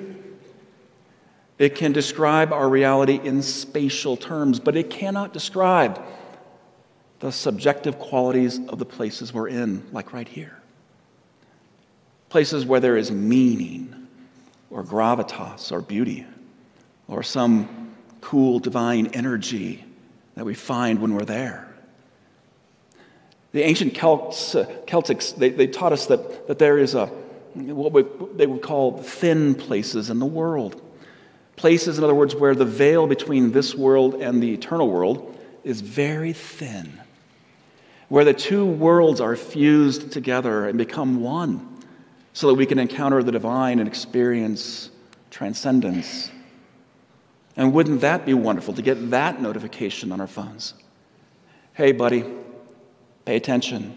It 1.58 1.76
can 1.76 1.92
describe 1.92 2.52
our 2.52 2.68
reality 2.68 3.20
in 3.22 3.42
spatial 3.42 4.16
terms, 4.16 4.58
but 4.58 4.76
it 4.76 4.90
cannot 4.90 5.32
describe 5.32 6.02
the 7.20 7.30
subjective 7.30 7.98
qualities 7.98 8.58
of 8.68 8.78
the 8.78 8.84
places 8.84 9.32
we're 9.32 9.48
in, 9.48 9.86
like 9.92 10.12
right 10.12 10.26
here. 10.26 10.60
Places 12.30 12.66
where 12.66 12.80
there 12.80 12.96
is 12.96 13.12
meaning, 13.12 14.01
or 14.72 14.82
gravitas, 14.82 15.70
or 15.70 15.80
beauty, 15.80 16.26
or 17.06 17.22
some 17.22 17.94
cool 18.22 18.58
divine 18.58 19.08
energy 19.08 19.84
that 20.34 20.44
we 20.46 20.54
find 20.54 21.00
when 21.00 21.14
we're 21.14 21.24
there. 21.24 21.68
The 23.52 23.62
ancient 23.62 23.94
Celts, 23.94 24.54
uh, 24.54 24.64
Celtics, 24.86 25.36
they, 25.36 25.50
they 25.50 25.66
taught 25.66 25.92
us 25.92 26.06
that, 26.06 26.48
that 26.48 26.58
there 26.58 26.78
is 26.78 26.94
a, 26.94 27.06
what 27.54 27.92
we, 27.92 28.04
they 28.34 28.46
would 28.46 28.62
call 28.62 29.02
thin 29.02 29.54
places 29.54 30.08
in 30.08 30.18
the 30.18 30.26
world. 30.26 30.80
Places, 31.56 31.98
in 31.98 32.04
other 32.04 32.14
words, 32.14 32.34
where 32.34 32.54
the 32.54 32.64
veil 32.64 33.06
between 33.06 33.52
this 33.52 33.74
world 33.74 34.14
and 34.14 34.42
the 34.42 34.54
eternal 34.54 34.88
world 34.88 35.38
is 35.64 35.82
very 35.82 36.32
thin, 36.32 36.98
where 38.08 38.24
the 38.24 38.32
two 38.32 38.64
worlds 38.64 39.20
are 39.20 39.36
fused 39.36 40.12
together 40.12 40.66
and 40.66 40.78
become 40.78 41.20
one, 41.20 41.71
so 42.32 42.48
that 42.48 42.54
we 42.54 42.66
can 42.66 42.78
encounter 42.78 43.22
the 43.22 43.32
divine 43.32 43.78
and 43.78 43.88
experience 43.88 44.90
transcendence. 45.30 46.30
And 47.56 47.72
wouldn't 47.72 48.00
that 48.00 48.24
be 48.24 48.34
wonderful 48.34 48.74
to 48.74 48.82
get 48.82 49.10
that 49.10 49.40
notification 49.40 50.12
on 50.12 50.20
our 50.20 50.26
phones? 50.26 50.74
Hey, 51.74 51.92
buddy, 51.92 52.24
pay 53.24 53.36
attention. 53.36 53.96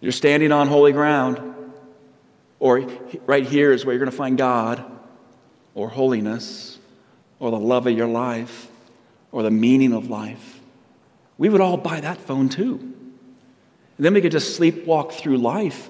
You're 0.00 0.12
standing 0.12 0.52
on 0.52 0.68
holy 0.68 0.92
ground, 0.92 1.40
or 2.58 2.80
right 3.26 3.46
here 3.46 3.72
is 3.72 3.84
where 3.84 3.94
you're 3.94 4.04
going 4.04 4.10
to 4.10 4.16
find 4.16 4.38
God 4.38 4.84
or 5.74 5.88
holiness 5.88 6.78
or 7.38 7.50
the 7.50 7.58
love 7.58 7.86
of 7.86 7.96
your 7.96 8.06
life 8.06 8.68
or 9.32 9.42
the 9.42 9.50
meaning 9.50 9.92
of 9.92 10.08
life, 10.08 10.60
we 11.38 11.48
would 11.48 11.60
all 11.60 11.76
buy 11.76 12.00
that 12.00 12.18
phone 12.18 12.48
too. 12.48 12.78
And 13.96 14.06
then 14.06 14.14
we 14.14 14.20
could 14.20 14.32
just 14.32 14.58
sleepwalk 14.58 15.12
through 15.12 15.38
life 15.38 15.88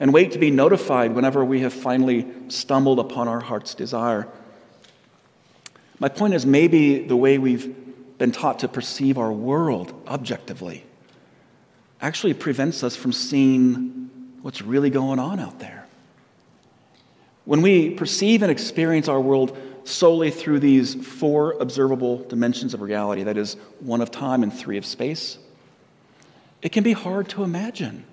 and 0.00 0.12
wait 0.12 0.32
to 0.32 0.38
be 0.38 0.50
notified 0.50 1.14
whenever 1.14 1.44
we 1.44 1.60
have 1.60 1.72
finally 1.72 2.26
stumbled 2.48 2.98
upon 2.98 3.28
our 3.28 3.40
heart's 3.40 3.74
desire. 3.74 4.28
My 5.98 6.08
point 6.08 6.34
is 6.34 6.44
maybe 6.44 7.06
the 7.06 7.16
way 7.16 7.38
we've 7.38 7.74
been 8.18 8.32
taught 8.32 8.60
to 8.60 8.68
perceive 8.68 9.18
our 9.18 9.32
world 9.32 9.92
objectively 10.06 10.84
actually 12.00 12.34
prevents 12.34 12.82
us 12.82 12.94
from 12.94 13.12
seeing 13.12 14.10
what's 14.42 14.60
really 14.60 14.90
going 14.90 15.18
on 15.18 15.40
out 15.40 15.58
there. 15.58 15.86
When 17.46 17.62
we 17.62 17.90
perceive 17.90 18.42
and 18.42 18.50
experience 18.50 19.08
our 19.08 19.20
world 19.20 19.56
solely 19.84 20.30
through 20.30 20.60
these 20.60 20.94
four 20.94 21.52
observable 21.52 22.18
dimensions 22.24 22.74
of 22.74 22.82
reality, 22.82 23.22
that 23.22 23.38
is, 23.38 23.54
one 23.80 24.00
of 24.00 24.10
time 24.10 24.42
and 24.42 24.52
three 24.52 24.76
of 24.76 24.84
space, 24.84 25.38
it 26.60 26.72
can 26.72 26.84
be 26.84 26.92
hard 26.92 27.28
to 27.30 27.42
imagine 27.42 28.04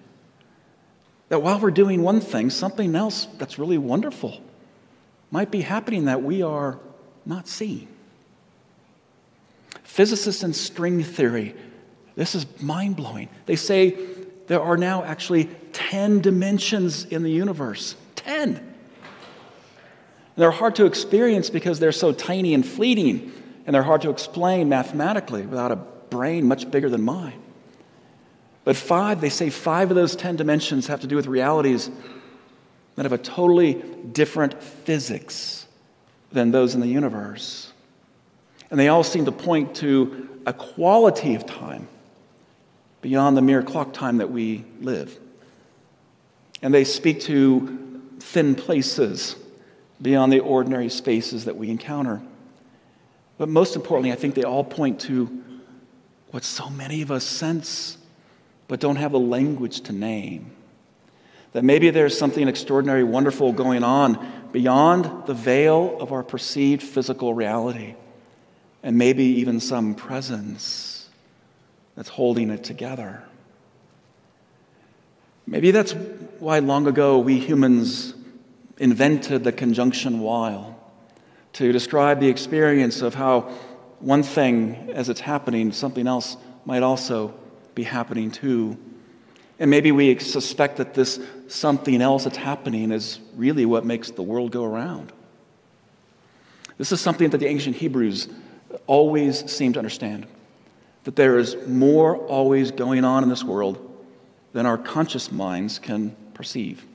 that 1.32 1.42
while 1.42 1.58
we're 1.58 1.72
doing 1.72 2.02
one 2.02 2.20
thing, 2.20 2.50
something 2.50 2.94
else 2.94 3.26
that's 3.38 3.58
really 3.58 3.78
wonderful 3.78 4.42
might 5.32 5.50
be 5.50 5.62
happening 5.62 6.04
that 6.06 6.22
we 6.22 6.42
are 6.42 6.78
not 7.26 7.48
seeing. 7.48 7.88
Physicists 9.84 10.44
in 10.44 10.52
string 10.52 11.02
theory, 11.02 11.56
this 12.16 12.36
is 12.36 12.46
mind 12.62 12.98
blowing. 12.98 13.30
They 13.46 13.56
say 13.56 13.98
there 14.48 14.62
are 14.62 14.76
now 14.76 15.06
actually 15.06 15.46
10 15.72 16.20
dimensions 16.20 17.06
in 17.06 17.24
the 17.24 17.32
universe. 17.32 17.96
10. 18.18 18.58
And 18.58 18.74
they're 20.36 20.52
hard 20.52 20.76
to 20.76 20.86
experience 20.86 21.50
because 21.50 21.80
they're 21.80 21.94
so 21.94 22.12
tiny 22.12 22.54
and 22.54 22.68
fleeting, 22.68 23.32
and 23.66 23.74
they're 23.74 23.84
hard 23.84 24.02
to 24.02 24.10
explain 24.10 24.68
mathematically 24.68 25.44
without 25.44 25.72
a 25.72 25.78
brain 25.78 26.46
much 26.46 26.70
bigger 26.70 26.90
than 26.90 27.04
mine. 27.04 27.41
But 28.64 28.76
five, 28.76 29.22
they 29.22 29.30
say 29.30 29.50
five 29.50 29.90
of 29.90 29.96
those 29.96 30.16
10 30.16 30.36
dimensions 30.36 30.88
have 30.88 31.02
to 31.02 31.08
do 31.08 31.16
with 31.16 31.28
realities 31.28 31.90
that 32.96 33.04
have 33.04 33.14
a 33.14 33.18
totally 33.18 33.74
different 34.12 34.62
physics 34.62 35.66
than 36.32 36.52
those 36.52 36.76
in 36.76 36.82
the 36.82 36.88
universe. 36.88 37.74
And 38.70 38.80
they 38.80 38.88
all 38.88 39.04
seem 39.04 39.26
to 39.26 39.32
point 39.32 39.76
to 39.78 40.30
a 40.46 40.54
quality 40.54 41.36
of 41.36 41.46
time 41.46 41.88
beyond 43.02 43.36
the 43.36 43.42
mere 43.42 43.64
clock 43.64 43.94
time 43.94 44.18
that 44.18 44.30
we 44.30 44.64
live. 44.80 45.18
And 46.62 46.74
they 46.74 46.84
speak 46.84 47.22
to 47.22 48.02
thin 48.20 48.56
places 48.56 49.36
beyond 50.02 50.32
the 50.32 50.40
ordinary 50.40 50.90
spaces 50.90 51.46
that 51.46 51.58
we 51.58 51.70
encounter. 51.70 52.22
But 53.38 53.50
most 53.50 53.76
importantly, 53.76 54.12
I 54.12 54.16
think 54.16 54.36
they 54.36 54.44
all 54.44 54.64
point 54.64 55.02
to 55.02 55.44
what 56.30 56.44
so 56.44 56.70
many 56.70 57.02
of 57.02 57.12
us 57.12 57.26
sense 57.26 57.98
but 58.72 58.80
don't 58.80 58.96
have 58.96 59.12
a 59.14 59.18
language 59.18 59.82
to 59.82 59.92
name. 59.92 60.50
That 61.52 61.66
maybe 61.66 61.90
there's 61.90 62.18
something 62.18 62.48
extraordinary, 62.48 63.04
wonderful 63.04 63.52
going 63.52 63.84
on 63.84 64.48
beyond 64.54 65.28
the 65.28 65.34
veil 65.34 65.98
of 66.00 66.14
our 66.14 66.24
perceived 66.24 66.82
physical 66.82 67.34
reality, 67.34 67.96
and 68.82 68.98
maybe 68.98 69.26
even 69.26 69.60
some 69.60 69.94
presence 69.94 71.10
that's 71.98 72.08
holding 72.08 72.50
it 72.50 72.64
together. 72.64 73.22
Maybe 75.46 75.72
that's 75.72 75.92
why 76.40 76.60
long 76.60 76.88
ago 76.88 77.20
we 77.20 77.40
humans 77.40 78.14
invented 78.78 79.44
the 79.44 79.52
conjunction 79.52 80.22
while 80.22 80.80
to 81.52 81.74
describe 81.74 82.22
the 82.22 82.30
experience 82.30 83.02
of 83.02 83.16
how 83.16 83.42
one 84.00 84.24
thing, 84.24 84.92
as 84.94 85.10
it's 85.10 85.20
happening, 85.20 85.74
something 85.74 86.08
else 86.08 86.38
might 86.64 86.84
also 86.84 87.34
be 87.76 87.84
happening 87.84 88.32
too. 88.32 88.78
And 89.60 89.70
maybe 89.70 89.92
we 89.92 90.18
suspect 90.20 90.78
that 90.78 90.94
this 90.94 91.20
something 91.48 92.02
else 92.02 92.24
that's 92.24 92.38
happening 92.38 92.92
is 92.92 93.20
really 93.36 93.66
what 93.66 93.86
makes 93.86 94.12
the 94.12 94.24
world 94.24 94.52
go 94.52 94.64
around. 94.64 95.12
This 96.78 96.92
is 96.92 97.00
something 97.00 97.30
that 97.30 97.38
the 97.38 97.48
ancient 97.48 97.76
Hebrews 97.76 98.28
always 98.88 99.52
seemed 99.52 99.76
to 99.76 99.80
understand 99.80 100.26
that 101.04 101.16
there 101.16 101.38
is 101.38 101.56
more 101.68 102.18
always 102.18 102.72
going 102.72 103.04
on 103.04 103.24
in 103.24 103.30
this 103.30 103.44
world 103.44 103.88
than 104.54 104.66
our 104.66 104.78
conscious 104.78 105.32
minds 105.32 105.80
can 105.80 106.16
perceive. 106.34 106.86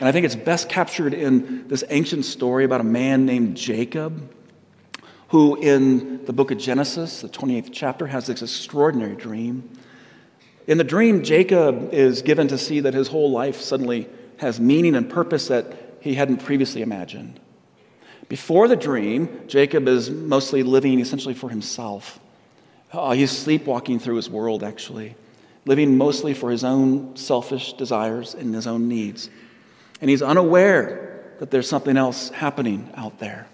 And 0.00 0.08
I 0.08 0.12
think 0.12 0.26
it's 0.26 0.36
best 0.36 0.68
captured 0.68 1.14
in 1.14 1.68
this 1.68 1.84
ancient 1.90 2.24
story 2.24 2.64
about 2.64 2.80
a 2.80 2.84
man 2.84 3.24
named 3.24 3.56
Jacob 3.56 4.32
who, 5.32 5.56
in 5.56 6.22
the 6.26 6.32
book 6.32 6.50
of 6.50 6.58
Genesis, 6.58 7.22
the 7.22 7.28
28th 7.28 7.70
chapter, 7.72 8.06
has 8.06 8.26
this 8.26 8.42
extraordinary 8.42 9.16
dream. 9.16 9.66
In 10.66 10.76
the 10.76 10.84
dream, 10.84 11.24
Jacob 11.24 11.88
is 11.90 12.20
given 12.20 12.48
to 12.48 12.58
see 12.58 12.80
that 12.80 12.92
his 12.92 13.08
whole 13.08 13.30
life 13.30 13.58
suddenly 13.58 14.10
has 14.40 14.60
meaning 14.60 14.94
and 14.94 15.08
purpose 15.08 15.48
that 15.48 15.74
he 16.00 16.12
hadn't 16.16 16.44
previously 16.44 16.82
imagined. 16.82 17.40
Before 18.28 18.68
the 18.68 18.76
dream, 18.76 19.44
Jacob 19.46 19.88
is 19.88 20.10
mostly 20.10 20.62
living 20.62 21.00
essentially 21.00 21.32
for 21.32 21.48
himself. 21.48 22.20
Uh, 22.92 23.12
he's 23.12 23.30
sleepwalking 23.30 24.00
through 24.00 24.16
his 24.16 24.28
world, 24.28 24.62
actually, 24.62 25.16
living 25.64 25.96
mostly 25.96 26.34
for 26.34 26.50
his 26.50 26.62
own 26.62 27.16
selfish 27.16 27.72
desires 27.72 28.34
and 28.34 28.54
his 28.54 28.66
own 28.66 28.86
needs. 28.86 29.30
And 30.02 30.10
he's 30.10 30.20
unaware 30.20 31.24
that 31.38 31.50
there's 31.50 31.70
something 31.70 31.96
else 31.96 32.28
happening 32.28 32.90
out 32.96 33.18
there. 33.18 33.48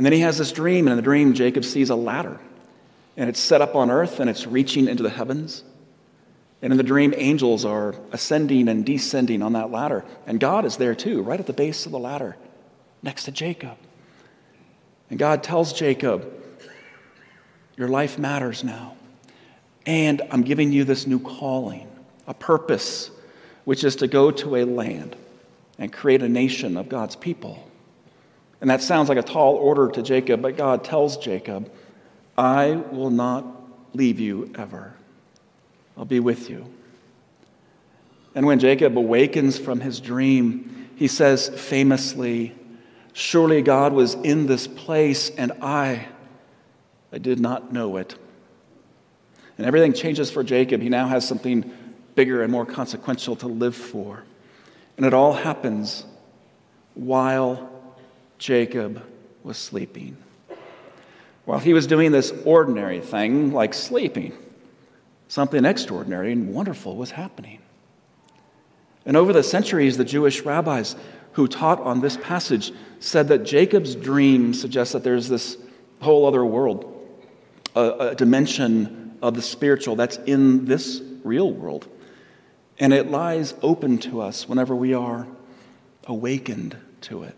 And 0.00 0.06
then 0.06 0.14
he 0.14 0.20
has 0.20 0.38
this 0.38 0.50
dream, 0.50 0.86
and 0.86 0.92
in 0.92 0.96
the 0.96 1.02
dream, 1.02 1.34
Jacob 1.34 1.62
sees 1.62 1.90
a 1.90 1.94
ladder. 1.94 2.40
And 3.18 3.28
it's 3.28 3.38
set 3.38 3.60
up 3.60 3.74
on 3.74 3.90
earth, 3.90 4.18
and 4.18 4.30
it's 4.30 4.46
reaching 4.46 4.88
into 4.88 5.02
the 5.02 5.10
heavens. 5.10 5.62
And 6.62 6.72
in 6.72 6.78
the 6.78 6.82
dream, 6.82 7.12
angels 7.18 7.66
are 7.66 7.94
ascending 8.10 8.68
and 8.70 8.82
descending 8.82 9.42
on 9.42 9.52
that 9.52 9.70
ladder. 9.70 10.06
And 10.26 10.40
God 10.40 10.64
is 10.64 10.78
there 10.78 10.94
too, 10.94 11.20
right 11.20 11.38
at 11.38 11.46
the 11.46 11.52
base 11.52 11.84
of 11.84 11.92
the 11.92 11.98
ladder, 11.98 12.38
next 13.02 13.24
to 13.24 13.30
Jacob. 13.30 13.76
And 15.10 15.18
God 15.18 15.42
tells 15.42 15.74
Jacob, 15.74 16.32
Your 17.76 17.88
life 17.88 18.18
matters 18.18 18.64
now. 18.64 18.96
And 19.84 20.22
I'm 20.30 20.44
giving 20.44 20.72
you 20.72 20.84
this 20.84 21.06
new 21.06 21.18
calling, 21.18 21.88
a 22.26 22.32
purpose, 22.32 23.10
which 23.66 23.84
is 23.84 23.96
to 23.96 24.06
go 24.06 24.30
to 24.30 24.56
a 24.56 24.64
land 24.64 25.14
and 25.78 25.92
create 25.92 26.22
a 26.22 26.28
nation 26.30 26.78
of 26.78 26.88
God's 26.88 27.16
people. 27.16 27.69
And 28.60 28.68
that 28.68 28.82
sounds 28.82 29.08
like 29.08 29.18
a 29.18 29.22
tall 29.22 29.54
order 29.54 29.88
to 29.88 30.02
Jacob, 30.02 30.42
but 30.42 30.56
God 30.56 30.84
tells 30.84 31.16
Jacob, 31.16 31.70
I 32.36 32.72
will 32.72 33.10
not 33.10 33.44
leave 33.94 34.20
you 34.20 34.52
ever. 34.56 34.94
I'll 35.96 36.04
be 36.04 36.20
with 36.20 36.50
you. 36.50 36.66
And 38.34 38.46
when 38.46 38.58
Jacob 38.58 38.96
awakens 38.96 39.58
from 39.58 39.80
his 39.80 40.00
dream, 40.00 40.90
he 40.96 41.08
says 41.08 41.48
famously, 41.48 42.54
Surely 43.12 43.60
God 43.60 43.92
was 43.92 44.14
in 44.14 44.46
this 44.46 44.68
place, 44.68 45.30
and 45.30 45.52
I, 45.60 46.06
I 47.12 47.18
did 47.18 47.40
not 47.40 47.72
know 47.72 47.96
it. 47.96 48.14
And 49.58 49.66
everything 49.66 49.92
changes 49.92 50.30
for 50.30 50.44
Jacob. 50.44 50.80
He 50.80 50.88
now 50.88 51.08
has 51.08 51.26
something 51.26 51.70
bigger 52.14 52.42
and 52.42 52.52
more 52.52 52.64
consequential 52.64 53.36
to 53.36 53.46
live 53.48 53.74
for. 53.74 54.22
And 54.96 55.04
it 55.04 55.12
all 55.12 55.32
happens 55.32 56.04
while 56.94 57.79
Jacob 58.40 59.04
was 59.44 59.58
sleeping. 59.58 60.16
While 61.44 61.58
he 61.58 61.74
was 61.74 61.86
doing 61.86 62.10
this 62.10 62.32
ordinary 62.44 63.00
thing, 63.00 63.52
like 63.52 63.74
sleeping, 63.74 64.32
something 65.28 65.64
extraordinary 65.64 66.32
and 66.32 66.52
wonderful 66.52 66.96
was 66.96 67.12
happening. 67.12 67.60
And 69.04 69.16
over 69.16 69.32
the 69.32 69.42
centuries, 69.42 69.98
the 69.98 70.04
Jewish 70.04 70.40
rabbis 70.40 70.96
who 71.32 71.46
taught 71.46 71.80
on 71.80 72.00
this 72.00 72.16
passage 72.16 72.72
said 72.98 73.28
that 73.28 73.44
Jacob's 73.44 73.94
dream 73.94 74.54
suggests 74.54 74.94
that 74.94 75.04
there's 75.04 75.28
this 75.28 75.58
whole 76.00 76.26
other 76.26 76.44
world, 76.44 76.86
a, 77.76 78.10
a 78.10 78.14
dimension 78.14 79.18
of 79.22 79.34
the 79.34 79.42
spiritual 79.42 79.96
that's 79.96 80.16
in 80.16 80.64
this 80.64 81.02
real 81.24 81.52
world. 81.52 81.86
And 82.78 82.94
it 82.94 83.10
lies 83.10 83.52
open 83.60 83.98
to 83.98 84.22
us 84.22 84.48
whenever 84.48 84.74
we 84.74 84.94
are 84.94 85.26
awakened 86.06 86.76
to 87.02 87.24
it. 87.24 87.36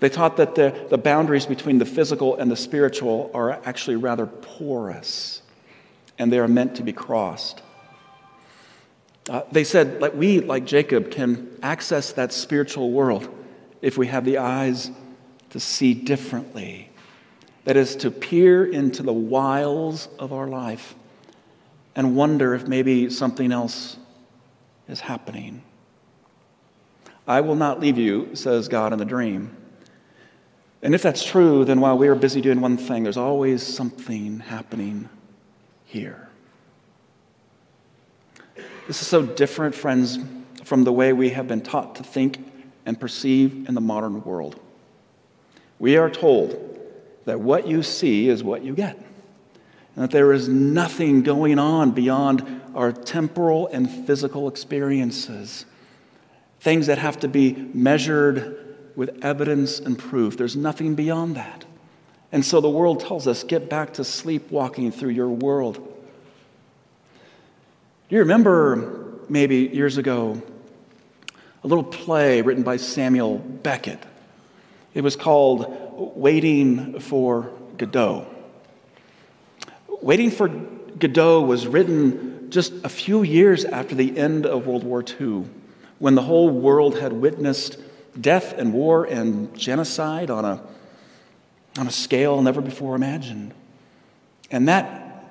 They 0.00 0.08
taught 0.08 0.38
that 0.38 0.54
the, 0.54 0.86
the 0.88 0.98
boundaries 0.98 1.46
between 1.46 1.78
the 1.78 1.84
physical 1.84 2.36
and 2.36 2.50
the 2.50 2.56
spiritual 2.56 3.30
are 3.34 3.52
actually 3.64 3.96
rather 3.96 4.26
porous, 4.26 5.42
and 6.18 6.32
they 6.32 6.38
are 6.38 6.48
meant 6.48 6.76
to 6.76 6.82
be 6.82 6.92
crossed. 6.92 7.62
Uh, 9.28 9.42
they 9.52 9.62
said, 9.62 10.00
like 10.00 10.14
we, 10.14 10.40
like 10.40 10.64
Jacob, 10.64 11.10
can 11.10 11.50
access 11.62 12.12
that 12.12 12.32
spiritual 12.32 12.90
world 12.90 13.28
if 13.82 13.98
we 13.98 14.06
have 14.06 14.24
the 14.24 14.38
eyes 14.38 14.90
to 15.50 15.60
see 15.60 15.92
differently. 15.92 16.90
That 17.64 17.76
is, 17.76 17.94
to 17.96 18.10
peer 18.10 18.64
into 18.64 19.02
the 19.02 19.12
wiles 19.12 20.08
of 20.18 20.32
our 20.32 20.48
life 20.48 20.94
and 21.94 22.16
wonder 22.16 22.54
if 22.54 22.66
maybe 22.66 23.10
something 23.10 23.52
else 23.52 23.98
is 24.88 25.00
happening. 25.00 25.62
I 27.28 27.42
will 27.42 27.54
not 27.54 27.80
leave 27.80 27.98
you, 27.98 28.34
says 28.34 28.66
God 28.68 28.94
in 28.94 28.98
the 28.98 29.04
dream. 29.04 29.56
And 30.82 30.94
if 30.94 31.02
that's 31.02 31.24
true, 31.24 31.64
then 31.64 31.80
while 31.80 31.98
we 31.98 32.08
are 32.08 32.14
busy 32.14 32.40
doing 32.40 32.60
one 32.60 32.76
thing, 32.76 33.02
there's 33.02 33.18
always 33.18 33.62
something 33.62 34.40
happening 34.40 35.08
here. 35.84 36.28
This 38.86 39.02
is 39.02 39.06
so 39.06 39.24
different, 39.24 39.74
friends, 39.74 40.18
from 40.64 40.84
the 40.84 40.92
way 40.92 41.12
we 41.12 41.30
have 41.30 41.46
been 41.46 41.60
taught 41.60 41.96
to 41.96 42.02
think 42.02 42.38
and 42.86 42.98
perceive 42.98 43.68
in 43.68 43.74
the 43.74 43.80
modern 43.80 44.24
world. 44.24 44.58
We 45.78 45.96
are 45.96 46.10
told 46.10 46.78
that 47.26 47.40
what 47.40 47.66
you 47.66 47.82
see 47.82 48.28
is 48.28 48.42
what 48.42 48.64
you 48.64 48.74
get, 48.74 48.96
and 48.96 50.04
that 50.04 50.10
there 50.10 50.32
is 50.32 50.48
nothing 50.48 51.22
going 51.22 51.58
on 51.58 51.90
beyond 51.90 52.62
our 52.74 52.90
temporal 52.90 53.66
and 53.68 53.90
physical 54.06 54.48
experiences, 54.48 55.66
things 56.60 56.86
that 56.86 56.98
have 56.98 57.20
to 57.20 57.28
be 57.28 57.52
measured 57.74 58.69
with 59.00 59.24
evidence 59.24 59.80
and 59.80 59.98
proof. 59.98 60.36
There's 60.36 60.56
nothing 60.56 60.94
beyond 60.94 61.34
that. 61.34 61.64
And 62.32 62.44
so 62.44 62.60
the 62.60 62.68
world 62.68 63.00
tells 63.00 63.26
us 63.26 63.44
get 63.44 63.70
back 63.70 63.94
to 63.94 64.04
sleepwalking 64.04 64.92
through 64.92 65.08
your 65.08 65.30
world. 65.30 65.76
Do 65.76 65.82
you 68.14 68.18
remember 68.18 69.16
maybe 69.26 69.70
years 69.72 69.96
ago 69.96 70.42
a 71.64 71.66
little 71.66 71.82
play 71.82 72.42
written 72.42 72.62
by 72.62 72.76
Samuel 72.76 73.38
Beckett? 73.38 74.04
It 74.92 75.00
was 75.00 75.16
called 75.16 76.14
Waiting 76.14 77.00
for 77.00 77.50
Godot. 77.78 78.26
Waiting 80.02 80.30
for 80.30 80.48
Godot 80.48 81.40
was 81.40 81.66
written 81.66 82.50
just 82.50 82.74
a 82.84 82.90
few 82.90 83.22
years 83.22 83.64
after 83.64 83.94
the 83.94 84.18
end 84.18 84.44
of 84.44 84.66
World 84.66 84.84
War 84.84 85.02
II, 85.02 85.46
when 85.98 86.16
the 86.16 86.22
whole 86.22 86.50
world 86.50 86.98
had 86.98 87.14
witnessed 87.14 87.78
death 88.18 88.52
and 88.52 88.72
war 88.72 89.04
and 89.04 89.54
genocide 89.56 90.30
on 90.30 90.44
a, 90.44 90.62
on 91.78 91.86
a 91.86 91.90
scale 91.90 92.40
never 92.42 92.60
before 92.60 92.94
imagined. 92.94 93.52
And 94.50 94.68
that 94.68 95.24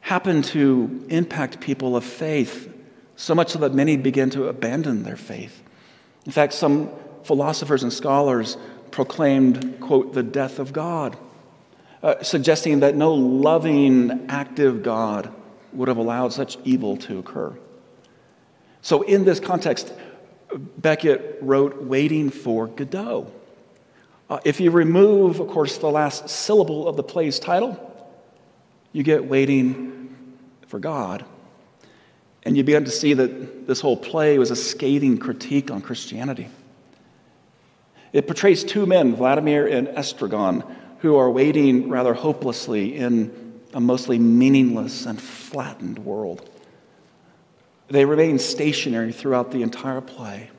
happened 0.00 0.44
to 0.44 1.04
impact 1.08 1.60
people 1.60 1.96
of 1.96 2.04
faith 2.04 2.72
so 3.16 3.34
much 3.34 3.50
so 3.50 3.58
that 3.58 3.74
many 3.74 3.96
began 3.96 4.30
to 4.30 4.48
abandon 4.48 5.02
their 5.02 5.16
faith. 5.16 5.62
In 6.24 6.32
fact, 6.32 6.54
some 6.54 6.90
philosophers 7.22 7.82
and 7.82 7.92
scholars 7.92 8.56
proclaimed, 8.90 9.78
quote, 9.80 10.14
the 10.14 10.22
death 10.22 10.58
of 10.58 10.72
God, 10.72 11.16
uh, 12.02 12.22
suggesting 12.22 12.80
that 12.80 12.96
no 12.96 13.12
loving, 13.14 14.26
active 14.28 14.82
God 14.82 15.32
would 15.72 15.88
have 15.88 15.98
allowed 15.98 16.32
such 16.32 16.56
evil 16.64 16.96
to 16.96 17.18
occur. 17.18 17.56
So, 18.82 19.02
in 19.02 19.24
this 19.24 19.38
context, 19.38 19.92
Beckett 20.56 21.38
wrote 21.40 21.82
Waiting 21.82 22.30
for 22.30 22.66
Godot. 22.66 23.30
Uh, 24.28 24.38
if 24.44 24.60
you 24.60 24.70
remove, 24.70 25.40
of 25.40 25.48
course, 25.48 25.78
the 25.78 25.90
last 25.90 26.28
syllable 26.28 26.86
of 26.86 26.96
the 26.96 27.02
play's 27.02 27.38
title, 27.38 27.78
you 28.92 29.02
get 29.02 29.24
Waiting 29.24 30.36
for 30.66 30.78
God. 30.78 31.24
And 32.44 32.56
you 32.56 32.64
begin 32.64 32.84
to 32.84 32.90
see 32.90 33.14
that 33.14 33.66
this 33.66 33.80
whole 33.80 33.96
play 33.96 34.38
was 34.38 34.50
a 34.50 34.56
scathing 34.56 35.18
critique 35.18 35.70
on 35.70 35.82
Christianity. 35.82 36.48
It 38.12 38.26
portrays 38.26 38.64
two 38.64 38.86
men, 38.86 39.14
Vladimir 39.14 39.66
and 39.66 39.88
Estragon, 39.88 40.64
who 41.00 41.16
are 41.16 41.30
waiting 41.30 41.88
rather 41.88 42.14
hopelessly 42.14 42.96
in 42.96 43.60
a 43.72 43.80
mostly 43.80 44.18
meaningless 44.18 45.06
and 45.06 45.20
flattened 45.20 45.98
world. 46.00 46.48
They 47.90 48.04
remain 48.04 48.38
stationary 48.38 49.12
throughout 49.12 49.50
the 49.50 49.62
entire 49.62 50.00
play 50.00 50.50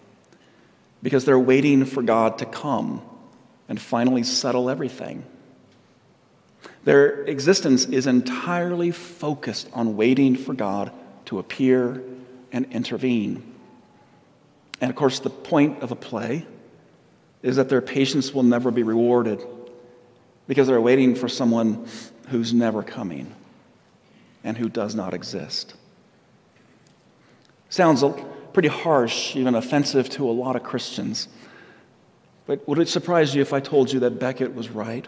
because 1.01 1.23
they're 1.23 1.39
waiting 1.39 1.85
for 1.85 2.03
God 2.03 2.37
to 2.39 2.45
come 2.45 3.01
and 3.69 3.81
finally 3.81 4.23
settle 4.23 4.69
everything. 4.69 5.23
Their 6.83 7.23
existence 7.23 7.85
is 7.85 8.05
entirely 8.05 8.91
focused 8.91 9.69
on 9.73 9.95
waiting 9.95 10.35
for 10.35 10.53
God 10.53 10.91
to 11.25 11.39
appear 11.39 12.03
and 12.51 12.65
intervene. 12.71 13.55
And 14.81 14.89
of 14.89 14.95
course, 14.97 15.19
the 15.19 15.29
point 15.29 15.81
of 15.81 15.91
a 15.91 15.95
play 15.95 16.45
is 17.43 17.55
that 17.55 17.69
their 17.69 17.81
patience 17.81 18.33
will 18.33 18.43
never 18.43 18.71
be 18.71 18.83
rewarded 18.83 19.41
because 20.47 20.67
they're 20.67 20.81
waiting 20.81 21.15
for 21.15 21.29
someone 21.29 21.87
who's 22.27 22.53
never 22.53 22.83
coming 22.83 23.33
and 24.43 24.57
who 24.57 24.67
does 24.67 24.95
not 24.95 25.13
exist. 25.13 25.75
Sounds 27.71 28.03
pretty 28.51 28.67
harsh, 28.67 29.33
even 29.37 29.55
offensive 29.55 30.09
to 30.09 30.29
a 30.29 30.33
lot 30.33 30.57
of 30.57 30.61
Christians. 30.61 31.29
But 32.45 32.67
would 32.67 32.79
it 32.79 32.89
surprise 32.89 33.33
you 33.33 33.41
if 33.41 33.53
I 33.53 33.61
told 33.61 33.93
you 33.93 34.01
that 34.01 34.19
Beckett 34.19 34.53
was 34.53 34.69
right? 34.69 35.07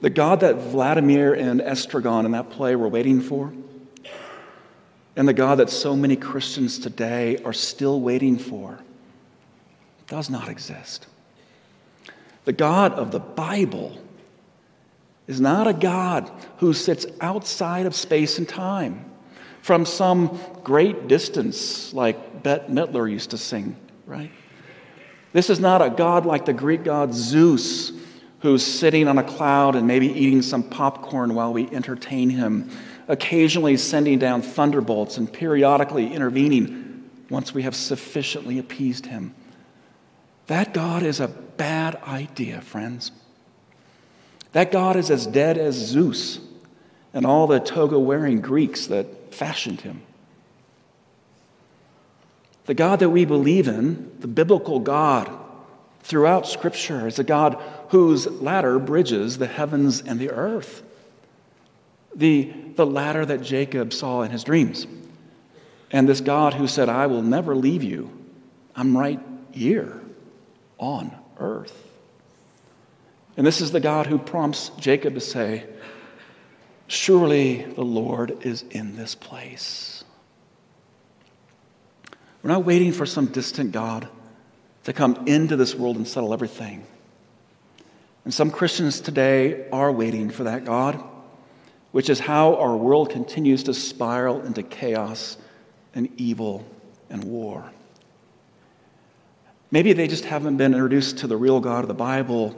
The 0.00 0.10
God 0.10 0.40
that 0.40 0.54
Vladimir 0.54 1.34
and 1.34 1.60
Estragon 1.60 2.24
in 2.24 2.30
that 2.30 2.50
play 2.50 2.76
were 2.76 2.86
waiting 2.86 3.20
for, 3.20 3.52
and 5.16 5.26
the 5.26 5.32
God 5.32 5.56
that 5.56 5.70
so 5.70 5.96
many 5.96 6.14
Christians 6.14 6.78
today 6.78 7.38
are 7.44 7.52
still 7.52 8.00
waiting 8.00 8.38
for, 8.38 8.78
does 10.06 10.30
not 10.30 10.48
exist. 10.48 11.08
The 12.44 12.52
God 12.52 12.92
of 12.92 13.10
the 13.10 13.18
Bible 13.18 13.98
is 15.26 15.40
not 15.40 15.66
a 15.66 15.72
God 15.72 16.30
who 16.58 16.72
sits 16.72 17.06
outside 17.20 17.86
of 17.86 17.94
space 17.96 18.38
and 18.38 18.48
time 18.48 19.04
from 19.66 19.84
some 19.84 20.38
great 20.62 21.08
distance, 21.08 21.92
like 21.92 22.44
Bette 22.44 22.72
Midler 22.72 23.10
used 23.10 23.30
to 23.30 23.36
sing, 23.36 23.74
right? 24.06 24.30
This 25.32 25.50
is 25.50 25.58
not 25.58 25.82
a 25.82 25.90
God 25.90 26.24
like 26.24 26.44
the 26.44 26.52
Greek 26.52 26.84
god 26.84 27.12
Zeus, 27.12 27.90
who's 28.42 28.64
sitting 28.64 29.08
on 29.08 29.18
a 29.18 29.24
cloud 29.24 29.74
and 29.74 29.84
maybe 29.84 30.06
eating 30.06 30.40
some 30.40 30.62
popcorn 30.62 31.34
while 31.34 31.52
we 31.52 31.68
entertain 31.70 32.30
him, 32.30 32.70
occasionally 33.08 33.76
sending 33.76 34.20
down 34.20 34.40
thunderbolts 34.40 35.16
and 35.16 35.32
periodically 35.32 36.14
intervening 36.14 37.10
once 37.28 37.52
we 37.52 37.62
have 37.62 37.74
sufficiently 37.74 38.60
appeased 38.60 39.06
him. 39.06 39.34
That 40.46 40.74
God 40.74 41.02
is 41.02 41.18
a 41.18 41.26
bad 41.26 41.96
idea, 42.04 42.60
friends. 42.60 43.10
That 44.52 44.70
God 44.70 44.94
is 44.94 45.10
as 45.10 45.26
dead 45.26 45.58
as 45.58 45.74
Zeus 45.74 46.38
and 47.12 47.26
all 47.26 47.48
the 47.48 47.58
toga 47.58 47.98
wearing 47.98 48.40
Greeks 48.40 48.86
that 48.86 49.08
fashioned 49.36 49.82
him. 49.82 50.02
The 52.66 52.74
God 52.74 52.98
that 52.98 53.10
we 53.10 53.24
believe 53.24 53.68
in, 53.68 54.12
the 54.18 54.26
biblical 54.26 54.80
God 54.80 55.30
throughout 56.00 56.48
Scripture, 56.48 57.06
is 57.06 57.18
a 57.18 57.24
God 57.24 57.62
whose 57.90 58.26
ladder 58.26 58.78
bridges 58.78 59.38
the 59.38 59.46
heavens 59.46 60.00
and 60.00 60.18
the 60.18 60.30
earth. 60.30 60.82
The, 62.14 62.52
the 62.74 62.86
ladder 62.86 63.24
that 63.24 63.42
Jacob 63.42 63.92
saw 63.92 64.22
in 64.22 64.30
his 64.30 64.42
dreams. 64.42 64.86
And 65.92 66.08
this 66.08 66.20
God 66.20 66.54
who 66.54 66.66
said, 66.66 66.88
I 66.88 67.06
will 67.06 67.22
never 67.22 67.54
leave 67.54 67.82
you. 67.82 68.10
I'm 68.74 68.96
right 68.96 69.20
here 69.52 70.00
on 70.78 71.16
earth. 71.38 71.84
And 73.36 73.46
this 73.46 73.60
is 73.60 73.70
the 73.70 73.80
God 73.80 74.06
who 74.06 74.18
prompts 74.18 74.70
Jacob 74.78 75.14
to 75.14 75.20
say, 75.20 75.66
Surely 76.88 77.64
the 77.64 77.84
Lord 77.84 78.44
is 78.46 78.64
in 78.70 78.96
this 78.96 79.14
place. 79.14 80.04
We're 82.42 82.50
not 82.52 82.64
waiting 82.64 82.92
for 82.92 83.06
some 83.06 83.26
distant 83.26 83.72
God 83.72 84.08
to 84.84 84.92
come 84.92 85.24
into 85.26 85.56
this 85.56 85.74
world 85.74 85.96
and 85.96 86.06
settle 86.06 86.32
everything. 86.32 86.86
And 88.24 88.32
some 88.32 88.50
Christians 88.50 89.00
today 89.00 89.68
are 89.70 89.90
waiting 89.90 90.30
for 90.30 90.44
that 90.44 90.64
God, 90.64 91.02
which 91.90 92.08
is 92.08 92.20
how 92.20 92.54
our 92.56 92.76
world 92.76 93.10
continues 93.10 93.64
to 93.64 93.74
spiral 93.74 94.42
into 94.42 94.62
chaos 94.62 95.36
and 95.92 96.08
evil 96.16 96.64
and 97.10 97.24
war. 97.24 97.68
Maybe 99.72 99.92
they 99.92 100.06
just 100.06 100.24
haven't 100.24 100.56
been 100.56 100.72
introduced 100.72 101.18
to 101.18 101.26
the 101.26 101.36
real 101.36 101.58
God 101.58 101.82
of 101.82 101.88
the 101.88 101.94
Bible 101.94 102.56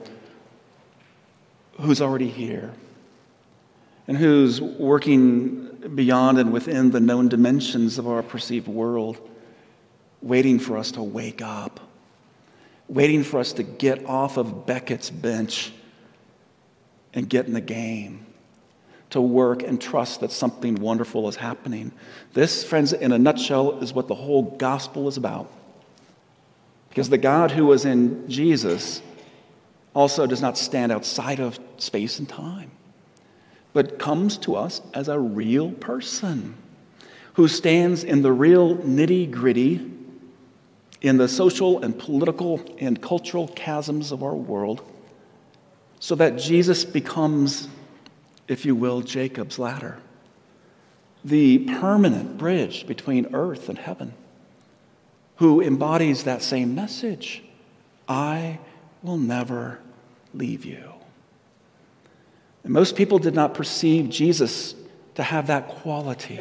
who's 1.81 2.03
already 2.03 2.29
here 2.29 2.75
and 4.09 4.17
who's 4.17 4.59
working 4.59 5.67
beyond 5.95 6.39
and 6.39 6.51
within 6.51 6.91
the 6.91 6.99
known 6.99 7.29
dimensions 7.29 7.99
of 7.99 8.09
our 8.09 8.23
perceived 8.23 8.67
world, 8.67 9.21
waiting 10.23 10.59
for 10.59 10.79
us 10.79 10.91
to 10.93 11.03
wake 11.03 11.43
up, 11.43 11.79
waiting 12.89 13.23
for 13.23 13.39
us 13.39 13.53
to 13.53 13.63
get 13.63 14.05
off 14.07 14.39
of 14.39 14.67
Beckett's 14.67 15.11
bench 15.11 15.73
and 17.13 17.29
get 17.29 17.47
in 17.47 17.53
the 17.53 17.61
game, 17.61 18.25
to 19.11 19.21
work 19.21 19.63
and 19.63 19.81
trust 19.81 20.21
that 20.21 20.33
something 20.33 20.77
wonderful 20.77 21.29
is 21.29 21.37
happening. 21.37 21.93
This, 22.33 22.65
friends, 22.65 22.95
in 22.95 23.13
a 23.13 23.19
nutshell, 23.19 23.79
is 23.81 23.93
what 23.93 24.09
the 24.09 24.15
whole 24.15 24.43
gospel 24.43 25.07
is 25.09 25.19
about. 25.19 25.53
Because 26.89 27.11
the 27.11 27.19
God 27.19 27.51
who 27.51 27.67
was 27.67 27.85
in 27.85 28.29
Jesus 28.29 29.03
also 29.95 30.27
does 30.27 30.41
not 30.41 30.57
stand 30.57 30.93
outside 30.93 31.41
of 31.41 31.59
space 31.77 32.19
and 32.19 32.29
time 32.29 32.71
but 33.73 33.99
comes 33.99 34.39
to 34.39 34.57
us 34.57 34.81
as 34.95 35.09
a 35.09 35.19
real 35.19 35.71
person 35.73 36.55
who 37.35 37.47
stands 37.47 38.03
in 38.03 38.23
the 38.23 38.33
real 38.33 38.77
nitty 38.79 39.31
gritty 39.31 39.91
in 41.01 41.17
the 41.17 41.29
social 41.29 41.81
and 41.83 41.99
political 41.99 42.61
and 42.79 43.01
cultural 43.01 43.49
chasms 43.49 44.11
of 44.11 44.23
our 44.23 44.35
world 44.35 44.83
so 46.01 46.15
that 46.15 46.37
Jesus 46.37 46.85
becomes, 46.85 47.69
if 48.49 48.65
you 48.65 48.75
will, 48.75 49.03
Jacob's 49.03 49.59
ladder, 49.59 49.99
the 51.25 51.59
permanent 51.81 52.39
bridge 52.39 52.87
between 52.87 53.35
earth 53.35 53.69
and 53.69 53.79
heaven, 53.79 54.15
who 55.37 55.61
embodies 55.61 56.25
that 56.25 56.43
same 56.43 56.75
message 56.75 57.45
I 58.09 58.59
will 59.03 59.19
never 59.19 59.79
leave 60.33 60.65
you. 60.65 60.98
And 62.65 62.73
most 62.73 62.97
people 62.97 63.19
did 63.19 63.35
not 63.35 63.55
perceive 63.55 64.09
Jesus 64.11 64.75
to 65.15 65.23
have 65.23 65.49
that 65.49 65.69
quality. 65.69 66.41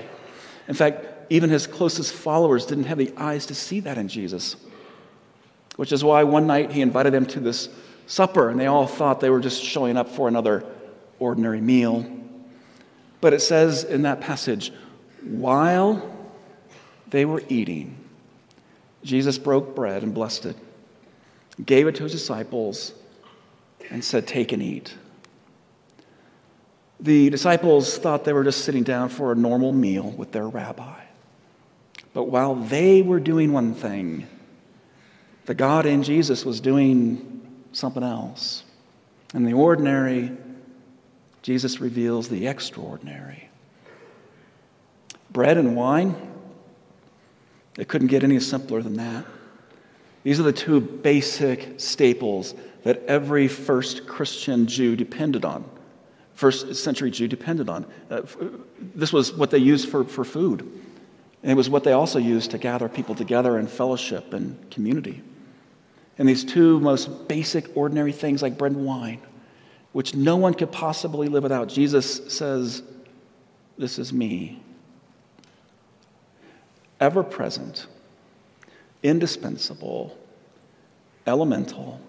In 0.67 0.73
fact, 0.73 1.05
even 1.29 1.49
his 1.49 1.67
closest 1.67 2.13
followers 2.13 2.65
didn't 2.65 2.85
have 2.85 2.97
the 2.97 3.13
eyes 3.17 3.45
to 3.47 3.55
see 3.55 3.79
that 3.81 3.97
in 3.97 4.07
Jesus, 4.07 4.55
which 5.75 5.91
is 5.91 6.03
why 6.03 6.23
one 6.23 6.47
night 6.47 6.71
he 6.71 6.81
invited 6.81 7.13
them 7.13 7.25
to 7.27 7.39
this 7.39 7.69
supper, 8.05 8.49
and 8.49 8.59
they 8.59 8.67
all 8.67 8.87
thought 8.87 9.19
they 9.19 9.29
were 9.29 9.41
just 9.41 9.61
showing 9.61 9.97
up 9.97 10.09
for 10.09 10.27
another 10.27 10.65
ordinary 11.19 11.61
meal. 11.61 12.05
But 13.19 13.33
it 13.33 13.41
says 13.41 13.83
in 13.83 14.03
that 14.03 14.21
passage, 14.21 14.71
while 15.23 16.15
they 17.09 17.25
were 17.25 17.43
eating, 17.49 17.97
Jesus 19.03 19.37
broke 19.37 19.75
bread 19.75 20.03
and 20.03 20.13
blessed 20.13 20.45
it, 20.45 20.55
gave 21.65 21.87
it 21.87 21.95
to 21.95 22.03
his 22.03 22.11
disciples, 22.11 22.93
and 23.89 24.03
said, 24.03 24.27
Take 24.27 24.51
and 24.51 24.61
eat. 24.61 24.95
The 26.99 27.29
disciples 27.29 27.97
thought 27.97 28.23
they 28.23 28.33
were 28.33 28.43
just 28.43 28.65
sitting 28.65 28.83
down 28.83 29.09
for 29.09 29.31
a 29.31 29.35
normal 29.35 29.71
meal 29.71 30.09
with 30.11 30.31
their 30.31 30.47
rabbi. 30.47 31.03
But 32.13 32.23
while 32.23 32.55
they 32.55 33.03
were 33.03 33.19
doing 33.19 33.53
one 33.53 33.75
thing, 33.75 34.27
the 35.45 35.53
God 35.53 35.85
in 35.85 36.01
Jesus 36.01 36.43
was 36.43 36.59
doing 36.59 37.41
something 37.71 38.03
else. 38.03 38.63
In 39.33 39.43
the 39.43 39.53
ordinary, 39.53 40.31
Jesus 41.43 41.79
reveals 41.79 42.29
the 42.29 42.47
extraordinary. 42.47 43.49
Bread 45.29 45.57
and 45.57 45.75
wine, 45.75 46.15
it 47.77 47.87
couldn't 47.87 48.07
get 48.07 48.23
any 48.23 48.39
simpler 48.39 48.81
than 48.81 48.95
that. 48.95 49.25
These 50.23 50.39
are 50.39 50.43
the 50.43 50.51
two 50.51 50.81
basic 50.81 51.79
staples 51.79 52.55
that 52.83 53.03
every 53.05 53.47
first 53.47 54.07
Christian 54.07 54.65
Jew 54.65 54.95
depended 54.95 55.45
on 55.45 55.63
first 56.37 56.75
century 56.75 57.09
Jew 57.09 57.27
depended 57.27 57.67
on. 57.67 57.85
Uh, 58.11 58.21
this 58.79 59.11
was 59.11 59.33
what 59.33 59.49
they 59.49 59.57
used 59.57 59.89
for, 59.89 60.03
for 60.03 60.23
food. 60.23 60.61
And 61.41 61.51
it 61.51 61.55
was 61.55 61.67
what 61.67 61.83
they 61.83 61.93
also 61.93 62.19
used 62.19 62.51
to 62.51 62.59
gather 62.59 62.87
people 62.87 63.15
together 63.15 63.57
in 63.57 63.65
fellowship 63.65 64.33
and 64.33 64.69
community. 64.69 65.23
And 66.19 66.29
these 66.29 66.43
two 66.43 66.79
most 66.79 67.27
basic, 67.27 67.75
ordinary 67.75 68.11
things 68.11 68.43
like 68.43 68.55
bread 68.55 68.73
and 68.73 68.85
wine, 68.85 69.19
which 69.93 70.13
no 70.13 70.35
one 70.37 70.53
could 70.53 70.71
possibly 70.71 71.27
live 71.27 71.41
without, 71.41 71.69
Jesus 71.69 72.31
says, 72.31 72.83
this 73.79 73.97
is 73.97 74.13
me. 74.13 74.61
Ever 76.99 77.23
present, 77.23 77.87
indispensable, 79.01 80.15
elemental, 81.25 81.99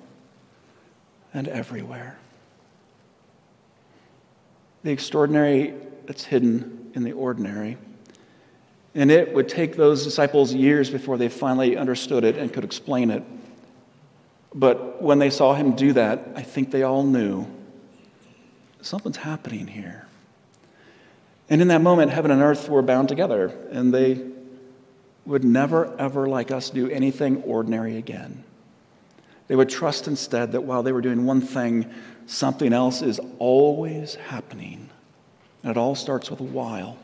and 1.32 1.48
everywhere. 1.48 2.18
The 4.82 4.90
extraordinary 4.90 5.74
that's 6.06 6.24
hidden 6.24 6.90
in 6.94 7.04
the 7.04 7.12
ordinary. 7.12 7.76
And 8.94 9.10
it 9.10 9.34
would 9.34 9.48
take 9.48 9.76
those 9.76 10.04
disciples 10.04 10.54
years 10.54 10.90
before 10.90 11.18
they 11.18 11.28
finally 11.28 11.76
understood 11.76 12.24
it 12.24 12.36
and 12.36 12.52
could 12.52 12.64
explain 12.64 13.10
it. 13.10 13.22
But 14.54 15.02
when 15.02 15.18
they 15.18 15.30
saw 15.30 15.54
him 15.54 15.76
do 15.76 15.92
that, 15.92 16.28
I 16.34 16.42
think 16.42 16.70
they 16.70 16.82
all 16.82 17.04
knew 17.04 17.46
something's 18.80 19.18
happening 19.18 19.66
here. 19.66 20.06
And 21.50 21.62
in 21.62 21.68
that 21.68 21.80
moment, 21.80 22.10
heaven 22.10 22.30
and 22.30 22.42
earth 22.42 22.68
were 22.68 22.82
bound 22.82 23.08
together, 23.08 23.54
and 23.70 23.92
they 23.92 24.24
would 25.24 25.44
never, 25.44 25.94
ever, 25.98 26.26
like 26.26 26.50
us, 26.50 26.70
do 26.70 26.90
anything 26.90 27.42
ordinary 27.42 27.96
again. 27.96 28.44
They 29.46 29.56
would 29.56 29.68
trust 29.68 30.08
instead 30.08 30.52
that 30.52 30.62
while 30.62 30.82
they 30.82 30.92
were 30.92 31.00
doing 31.00 31.24
one 31.24 31.40
thing, 31.40 31.90
something 32.28 32.72
else 32.72 33.02
is 33.02 33.20
always 33.38 34.14
happening. 34.14 34.90
And 35.62 35.70
it 35.70 35.76
all 35.76 35.94
starts 35.94 36.30
with 36.30 36.40
a 36.40 36.44
while. 36.44 36.96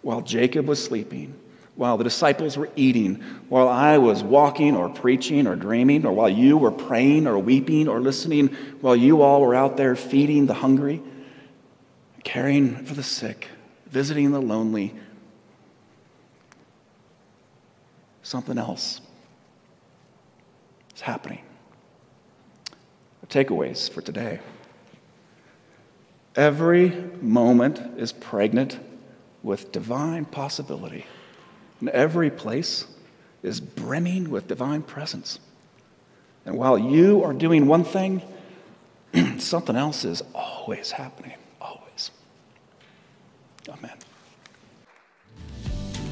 While 0.00 0.22
Jacob 0.22 0.66
was 0.66 0.82
sleeping, 0.82 1.34
while 1.74 1.98
the 1.98 2.04
disciples 2.04 2.56
were 2.56 2.70
eating, 2.76 3.16
while 3.48 3.68
I 3.68 3.98
was 3.98 4.22
walking 4.22 4.76
or 4.76 4.88
preaching 4.88 5.46
or 5.46 5.56
dreaming, 5.56 6.06
or 6.06 6.12
while 6.12 6.28
you 6.28 6.56
were 6.56 6.70
praying 6.70 7.26
or 7.26 7.38
weeping 7.38 7.88
or 7.88 8.00
listening, 8.00 8.48
while 8.80 8.96
you 8.96 9.22
all 9.22 9.40
were 9.42 9.54
out 9.54 9.76
there 9.76 9.96
feeding 9.96 10.46
the 10.46 10.54
hungry, 10.54 11.02
caring 12.24 12.84
for 12.84 12.94
the 12.94 13.02
sick, 13.02 13.48
visiting 13.86 14.30
the 14.30 14.40
lonely, 14.40 14.94
something 18.22 18.56
else 18.56 19.00
is 20.94 21.00
happening. 21.00 21.40
Takeaways 23.30 23.88
for 23.88 24.02
today. 24.02 24.40
Every 26.34 26.90
moment 27.22 27.80
is 27.98 28.12
pregnant 28.12 28.78
with 29.42 29.72
divine 29.72 30.24
possibility, 30.24 31.06
and 31.78 31.88
every 31.90 32.30
place 32.30 32.86
is 33.42 33.60
brimming 33.60 34.30
with 34.30 34.48
divine 34.48 34.82
presence. 34.82 35.38
And 36.44 36.56
while 36.56 36.78
you 36.78 37.22
are 37.22 37.32
doing 37.32 37.66
one 37.66 37.84
thing, 37.84 38.22
something 39.38 39.76
else 39.76 40.04
is 40.04 40.22
always 40.34 40.90
happening. 40.90 41.34
Always. 41.60 42.10
Amen. 43.68 43.96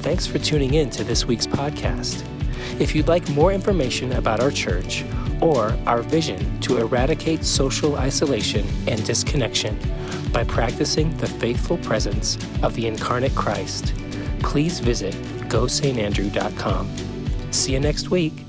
Thanks 0.01 0.25
for 0.25 0.39
tuning 0.39 0.73
in 0.73 0.89
to 0.91 1.03
this 1.03 1.25
week's 1.25 1.47
podcast. 1.47 2.25
If 2.79 2.95
you'd 2.95 3.07
like 3.07 3.27
more 3.29 3.51
information 3.51 4.13
about 4.13 4.39
our 4.39 4.51
church 4.51 5.03
or 5.41 5.77
our 5.85 6.01
vision 6.01 6.59
to 6.61 6.77
eradicate 6.77 7.43
social 7.45 7.95
isolation 7.97 8.67
and 8.87 9.03
disconnection 9.05 9.77
by 10.31 10.43
practicing 10.43 11.15
the 11.17 11.27
faithful 11.27 11.77
presence 11.77 12.37
of 12.61 12.73
the 12.75 12.87
incarnate 12.87 13.35
Christ, 13.35 13.93
please 14.41 14.79
visit 14.79 15.13
gostandrew.com. 15.49 16.89
See 17.51 17.73
you 17.73 17.79
next 17.79 18.09
week. 18.09 18.48